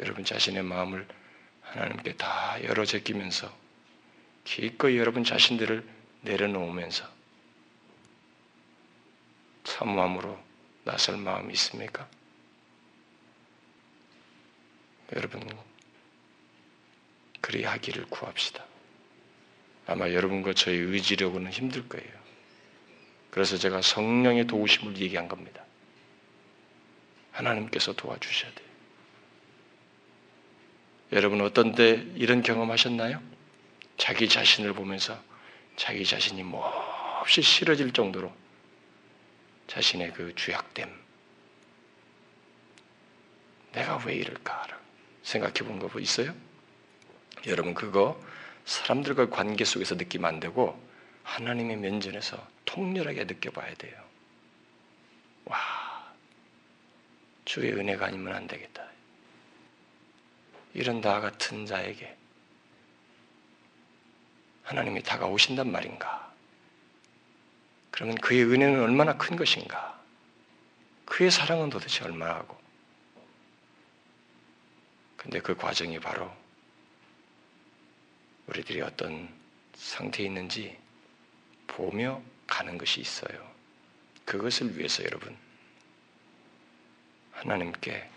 여러분 0.00 0.24
자신의 0.24 0.62
마음을 0.62 1.06
하나님께 1.62 2.14
다 2.16 2.62
열어 2.64 2.84
제끼면서 2.84 3.52
기꺼이 4.44 4.98
여러분 4.98 5.24
자신들을 5.24 5.86
내려놓으면서 6.22 7.08
사모함으로 9.64 10.38
나설 10.84 11.16
마음이 11.16 11.52
있습니까? 11.54 12.08
여러분 15.14 15.42
그리 17.40 17.64
하기를 17.64 18.06
구합시다. 18.06 18.64
아마 19.86 20.10
여러분과 20.10 20.52
저의 20.52 20.78
의지력은 20.78 21.50
힘들 21.50 21.88
거예요. 21.88 22.26
그래서 23.30 23.56
제가 23.56 23.82
성령의 23.82 24.46
도우심을 24.46 24.96
얘기한 24.98 25.28
겁니다. 25.28 25.64
하나님께서 27.32 27.92
도와주셔야 27.92 28.52
돼요. 28.52 28.65
여러분 31.12 31.40
어떤 31.40 31.74
때 31.74 32.04
이런 32.16 32.42
경험하셨나요? 32.42 33.20
자기 33.96 34.28
자신을 34.28 34.72
보면서 34.72 35.18
자기 35.76 36.04
자신이 36.04 36.42
몹시 36.42 37.42
싫어질 37.42 37.92
정도로 37.92 38.32
자신의 39.68 40.12
그 40.12 40.34
주약됨. 40.34 40.90
내가 43.72 44.02
왜 44.06 44.14
이럴까? 44.14 44.66
생각해 45.22 45.54
본 45.54 45.78
거 45.78 46.00
있어요? 46.00 46.34
여러분, 47.46 47.74
그거 47.74 48.20
사람들과 48.64 49.28
관계 49.28 49.64
속에서 49.64 49.94
느끼면 49.96 50.26
안 50.26 50.40
되고, 50.40 50.80
하나님의 51.24 51.76
면전에서 51.76 52.44
통렬하게 52.64 53.24
느껴봐야 53.24 53.74
돼요. 53.74 54.00
와, 55.44 55.58
주의 57.44 57.72
은혜가 57.72 58.06
아니면 58.06 58.34
안 58.34 58.46
되겠다. 58.46 58.88
이런 60.76 61.00
나 61.00 61.20
같은 61.20 61.64
자에게 61.64 62.14
하나님이 64.62 65.02
다가오신단 65.02 65.72
말인가? 65.72 66.30
그러면 67.90 68.14
그의 68.16 68.44
은혜는 68.44 68.82
얼마나 68.82 69.16
큰 69.16 69.36
것인가? 69.36 69.98
그의 71.06 71.30
사랑은 71.30 71.70
도대체 71.70 72.04
얼마나고? 72.04 72.60
근데 75.16 75.40
그 75.40 75.56
과정이 75.56 75.98
바로 75.98 76.30
우리들이 78.46 78.82
어떤 78.82 79.30
상태에 79.76 80.26
있는지 80.26 80.76
보며 81.68 82.20
가는 82.46 82.76
것이 82.76 83.00
있어요. 83.00 83.50
그것을 84.26 84.76
위해서 84.76 85.02
여러분, 85.04 85.34
하나님께 87.32 88.10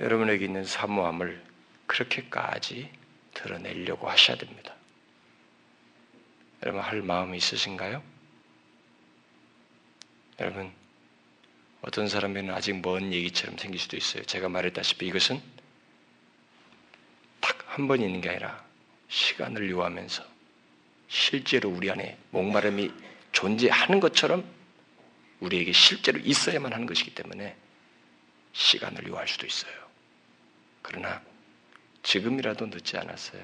여러분에게 0.00 0.44
있는 0.44 0.64
사모함을 0.64 1.42
그렇게까지 1.86 2.90
드러내려고 3.34 4.08
하셔야 4.08 4.36
됩니다. 4.36 4.74
여러분 6.62 6.80
할 6.82 7.02
마음이 7.02 7.36
있으신가요? 7.36 8.02
여러분 10.40 10.72
어떤 11.82 12.08
사람에게는 12.08 12.54
아직 12.54 12.80
먼 12.80 13.12
얘기처럼 13.12 13.58
생길 13.58 13.78
수도 13.78 13.96
있어요. 13.96 14.24
제가 14.24 14.48
말했다시피 14.48 15.06
이것은 15.06 15.40
딱 17.40 17.64
한 17.74 17.88
번 17.88 18.00
있는 18.00 18.20
게 18.20 18.30
아니라 18.30 18.64
시간을 19.08 19.68
요하면서 19.70 20.24
실제로 21.08 21.68
우리 21.70 21.90
안에 21.90 22.16
목마름이 22.30 22.90
존재하는 23.32 23.98
것처럼 24.00 24.44
우리에게 25.40 25.72
실제로 25.72 26.18
있어야만 26.20 26.72
하는 26.72 26.86
것이기 26.86 27.14
때문에 27.14 27.56
시간을 28.52 29.08
요할 29.08 29.26
수도 29.28 29.46
있어요. 29.46 29.83
그러나 30.84 31.22
지금이라도 32.02 32.66
늦지 32.66 32.98
않았어요. 32.98 33.42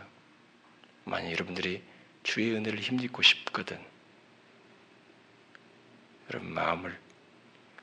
만약 1.05 1.33
여러분들이 1.33 1.83
주의 2.23 2.55
은혜를 2.55 2.79
힘입고 2.79 3.23
싶거든. 3.23 3.83
여러분 6.29 6.53
마음을 6.53 7.01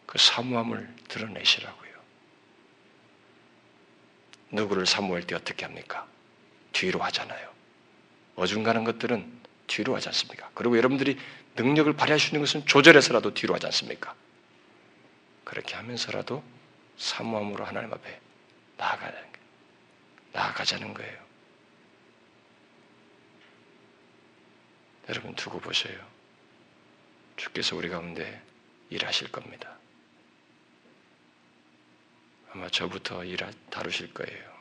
그 0.06 0.20
사모함을 0.20 0.88
드러내시라고요. 1.08 1.88
누구를 4.52 4.86
사모할 4.86 5.24
때 5.24 5.36
어떻게 5.36 5.66
합니까? 5.66 6.08
뒤로 6.72 7.02
하잖아요. 7.02 7.52
어중간한 8.36 8.84
것들은 8.84 9.42
뒤로 9.66 9.96
하지 9.96 10.08
않습니까? 10.10 10.52
그리고 10.54 10.78
여러분들이 10.78 11.18
능력을 11.56 11.92
발휘할 11.94 12.20
수 12.20 12.28
있는 12.28 12.42
것은 12.42 12.68
조절해서라도 12.68 13.34
뒤로 13.34 13.56
하지 13.56 13.66
않습니까? 13.66 14.14
그렇게 15.44 15.76
하면서라도 15.76 16.44
사모함으로 16.98 17.66
하나님 17.66 17.92
앞에 17.92 18.22
나아가는 18.78 19.14
거예요. 19.14 19.37
나아가자는 20.38 20.94
거예요. 20.94 21.28
여러분 25.10 25.34
두고 25.36 25.60
보세요. 25.60 26.00
주께서 27.38 27.76
우리 27.76 27.90
가운데 27.90 28.42
일하실 28.92 29.32
겁니다. 29.32 29.78
아마 32.52 32.70
저부터 32.70 33.24
일 33.24 33.38
다루실 33.72 34.14
거예요. 34.14 34.58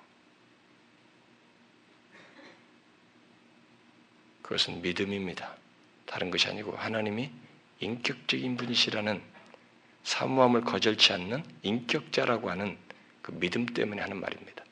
그것은 4.43 4.81
믿음입니다. 4.81 5.57
다른 6.07 6.31
것이 6.31 6.49
아니고 6.49 6.77
하나님이 6.77 7.31
인격적인 7.81 8.57
분이시라는 8.57 9.23
사무함을 10.05 10.63
거절치 10.63 11.13
않는 11.13 11.45
인격자라고 11.63 12.49
하는 12.49 12.79
그 13.21 13.33
믿음 13.33 13.67
때문에 13.67 14.01
하는 14.01 14.19
말입니다. 14.21 14.66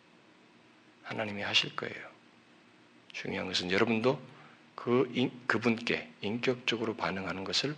하나님이 1.04 1.42
하실 1.42 1.74
거예요. 1.76 2.14
중요한 3.12 3.46
것은 3.46 3.70
여러분도 3.70 4.20
그 4.74 5.10
인, 5.14 5.30
그분께 5.46 6.10
인격적으로 6.20 6.94
반응하는 6.96 7.44
것을 7.44 7.76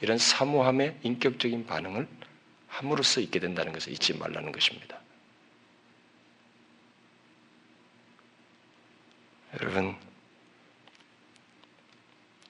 이런 0.00 0.18
사모함의 0.18 0.98
인격적인 1.02 1.66
반응을 1.66 2.08
함으로써 2.68 3.20
있게 3.20 3.40
된다는 3.40 3.72
것을 3.72 3.92
잊지 3.92 4.16
말라는 4.16 4.52
것입니다. 4.52 4.98
여러분 9.60 9.96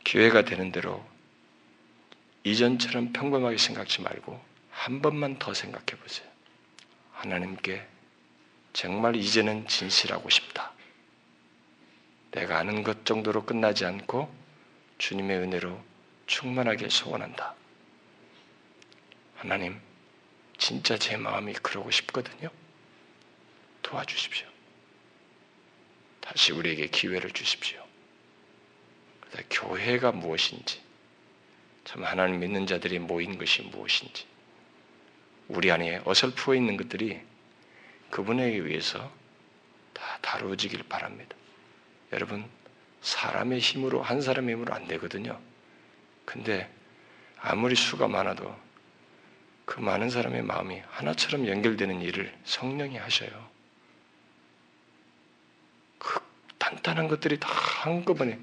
기회가 0.05 0.45
되는 0.45 0.71
대로 0.71 1.05
이전처럼 2.45 3.13
평범하게 3.13 3.59
생각지 3.59 4.03
말고 4.03 4.41
한 4.71 5.03
번만 5.03 5.39
더 5.39 5.53
생각해 5.55 5.87
보세요. 6.01 6.29
하나님께 7.13 7.87
정말 8.73 9.17
이제는 9.17 9.67
진실하고 9.67 10.31
싶다. 10.31 10.73
내가 12.31 12.59
아는 12.59 12.83
것 12.83 13.05
정도로 13.05 13.45
끝나지 13.45 13.85
않고 13.85 14.33
주님의 14.99 15.39
은혜로 15.39 15.83
충만하게 16.27 16.89
소원한다. 16.89 17.55
하나님, 19.37 19.79
진짜 20.57 20.97
제 20.97 21.17
마음이 21.17 21.53
그러고 21.55 21.91
싶거든요. 21.91 22.49
도와주십시오. 23.83 24.47
다시 26.21 26.53
우리에게 26.53 26.87
기회를 26.87 27.33
주십시오. 27.33 27.85
교회가 29.51 30.13
무엇인지, 30.13 30.81
참 31.85 32.05
하나님 32.05 32.41
믿는 32.41 32.67
자들이 32.67 32.99
모인 32.99 33.37
것이 33.37 33.63
무엇인지, 33.63 34.27
우리 35.49 35.71
안에 35.71 36.01
어설프어 36.05 36.55
있는 36.55 36.77
것들이 36.77 37.21
그분에게 38.13 38.59
의해서 38.59 39.11
다 39.95 40.19
다루어지길 40.21 40.83
바랍니다. 40.85 41.35
여러분, 42.13 42.45
사람의 43.01 43.59
힘으로, 43.59 44.03
한 44.03 44.21
사람의 44.21 44.55
힘으로 44.55 44.75
안 44.75 44.87
되거든요. 44.87 45.41
근데 46.27 46.71
아무리 47.41 47.75
수가 47.75 48.09
많아도 48.09 48.55
그 49.65 49.81
많은 49.81 50.11
사람의 50.11 50.43
마음이 50.43 50.83
하나처럼 50.91 51.49
연결되는 51.49 52.03
일을 52.03 52.39
성령이 52.45 52.99
하셔요. 52.99 53.51
그 55.99 56.21
단단한 56.59 57.09
것들이 57.09 57.41
다 57.41 57.49
한꺼번에 57.49 58.39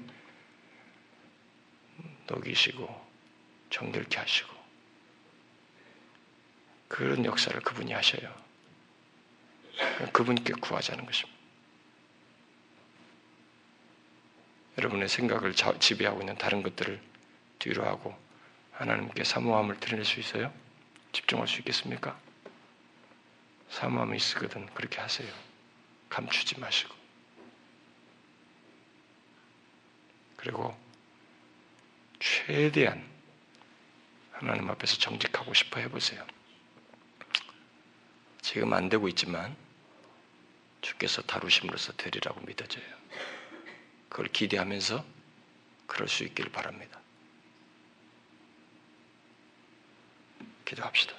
녹이시고 2.26 3.08
정결케 3.70 4.18
하시고 4.18 4.52
그런 6.88 7.24
역사를 7.24 7.58
그분이 7.60 7.92
하셔요. 7.92 8.49
그분께 10.12 10.54
구하자는 10.54 11.06
것입니다. 11.06 11.38
여러분의 14.78 15.08
생각을 15.08 15.54
지배하고 15.54 16.20
있는 16.20 16.36
다른 16.38 16.62
것들을 16.62 17.00
뒤로 17.58 17.84
하고 17.84 18.16
하나님께 18.72 19.24
사모함을 19.24 19.78
드릴 19.78 20.04
수 20.04 20.20
있어요? 20.20 20.52
집중할 21.12 21.46
수 21.46 21.58
있겠습니까? 21.58 22.18
사모함이 23.68 24.16
있거든 24.16 24.66
그렇게 24.74 25.00
하세요. 25.00 25.30
감추지 26.08 26.58
마시고. 26.58 26.94
그리고 30.36 30.74
최대한 32.18 33.06
하나님 34.32 34.70
앞에서 34.70 34.96
정직하고 34.96 35.52
싶어 35.52 35.80
해보세요. 35.80 36.26
지금 38.40 38.72
안 38.72 38.88
되고 38.88 39.06
있지만 39.08 39.54
주께서 40.80 41.22
다루심으로써 41.22 41.92
되리라고 41.94 42.40
믿어져요. 42.42 42.84
그걸 44.08 44.26
기대하면서 44.28 45.04
그럴 45.86 46.08
수 46.08 46.24
있길 46.24 46.50
바랍니다. 46.50 47.00
기도합시다. 50.64 51.14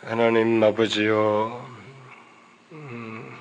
하나님 0.00 0.62
아버지요, 0.62 1.68
음, 2.72 3.36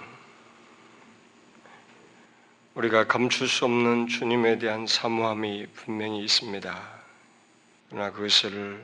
우리가 2.74 3.08
감출 3.08 3.48
수 3.48 3.66
없는 3.66 4.08
주님에 4.08 4.58
대한 4.58 4.86
사모함이 4.86 5.68
분명히 5.68 6.24
있습니다. 6.24 6.98
그러나 7.90 8.12
그것을 8.12 8.84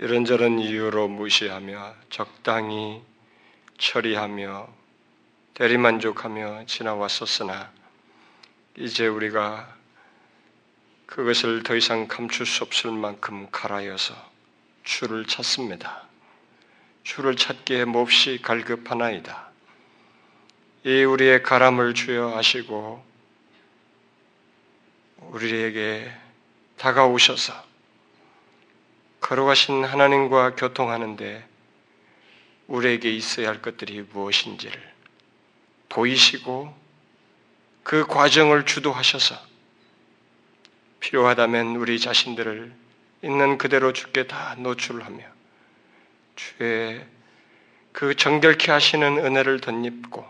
이런저런 0.00 0.60
이유로 0.60 1.08
무시하며 1.08 1.94
적당히 2.08 3.02
처리하며 3.78 4.68
대리만족하며 5.54 6.66
지나왔었으나 6.66 7.72
이제 8.76 9.08
우리가 9.08 9.76
그것을 11.06 11.64
더 11.64 11.74
이상 11.74 12.06
감출 12.06 12.46
수 12.46 12.62
없을 12.62 12.92
만큼 12.92 13.48
갈아여서 13.50 14.14
주를 14.84 15.26
찾습니다. 15.26 16.06
주를 17.02 17.34
찾기에 17.34 17.84
몹시 17.84 18.38
갈급하나이다. 18.40 19.48
이 20.84 21.02
우리의 21.02 21.42
가람을 21.42 21.94
주여 21.94 22.36
아시고 22.36 23.04
우리에게 25.22 26.12
다가오셔서 26.76 27.66
걸어가신 29.28 29.84
하나님과 29.84 30.54
교통하는데 30.54 31.46
우리에게 32.66 33.10
있어야 33.10 33.48
할 33.48 33.60
것들이 33.60 34.00
무엇인지를 34.10 34.80
보이시고 35.90 36.74
그 37.82 38.06
과정을 38.06 38.64
주도하셔서 38.64 39.34
필요하다면 41.00 41.76
우리 41.76 42.00
자신들을 42.00 42.72
있는 43.22 43.58
그대로 43.58 43.92
주께 43.92 44.26
다 44.26 44.54
노출하며 44.60 45.22
주의 46.34 47.04
그 47.92 48.16
정결케 48.16 48.72
하시는 48.72 49.18
은혜를 49.18 49.60
덧입고 49.60 50.24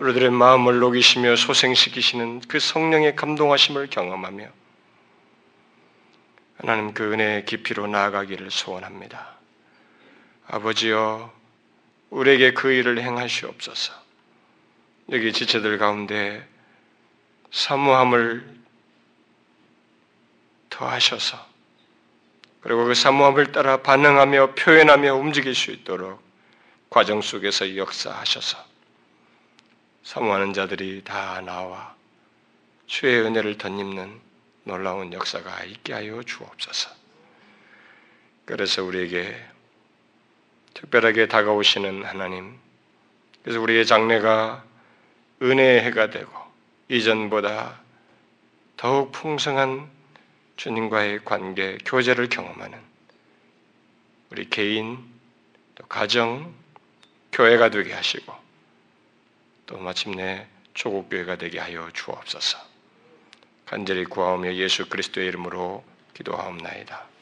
우리들의 0.00 0.32
마음을 0.32 0.80
녹이시며 0.80 1.36
소생시키시는 1.36 2.40
그 2.48 2.58
성령의 2.58 3.14
감동하심을 3.14 3.86
경험하며 3.90 4.63
하나님 6.56 6.94
그 6.94 7.12
은혜의 7.12 7.44
깊이로 7.44 7.86
나아가기를 7.86 8.50
소원합니다. 8.50 9.34
아버지여, 10.46 11.32
우리에게 12.10 12.52
그 12.52 12.70
일을 12.70 13.00
행하시옵소서. 13.00 13.92
여기 15.10 15.32
지체들 15.32 15.78
가운데 15.78 16.46
사무함을 17.50 18.54
더하셔서 20.70 21.54
그리고 22.60 22.86
그 22.86 22.94
사무함을 22.94 23.52
따라 23.52 23.82
반응하며 23.82 24.54
표현하며 24.54 25.14
움직일 25.14 25.54
수 25.54 25.70
있도록 25.70 26.22
과정 26.88 27.20
속에서 27.20 27.76
역사하셔서 27.76 28.64
사모하는 30.02 30.52
자들이 30.52 31.02
다 31.04 31.40
나와 31.42 31.94
주의 32.86 33.20
은혜를 33.20 33.58
덧입는 33.58 34.23
놀라운 34.64 35.12
역사가 35.12 35.64
있게 35.64 35.92
하여 35.92 36.22
주옵소서. 36.22 36.90
그래서 38.44 38.82
우리에게 38.84 39.34
특별하게 40.74 41.28
다가오시는 41.28 42.04
하나님, 42.04 42.58
그래서 43.42 43.60
우리의 43.60 43.86
장래가 43.86 44.64
은혜의 45.42 45.82
해가 45.82 46.10
되고 46.10 46.32
이전보다 46.88 47.80
더욱 48.76 49.12
풍성한 49.12 49.90
주님과의 50.56 51.24
관계, 51.24 51.78
교제를 51.84 52.28
경험하는 52.28 52.78
우리 54.30 54.48
개인, 54.48 54.98
또 55.74 55.86
가정, 55.86 56.54
교회가 57.32 57.70
되게 57.70 57.92
하시고 57.92 58.32
또 59.66 59.78
마침내 59.78 60.46
조국교회가 60.74 61.36
되게 61.36 61.58
하여 61.58 61.90
주옵소서. 61.92 62.73
간절히 63.66 64.04
구하오며 64.04 64.54
예수 64.54 64.88
그리스도의 64.88 65.28
이름으로 65.28 65.84
기도하옵나이다. 66.14 67.13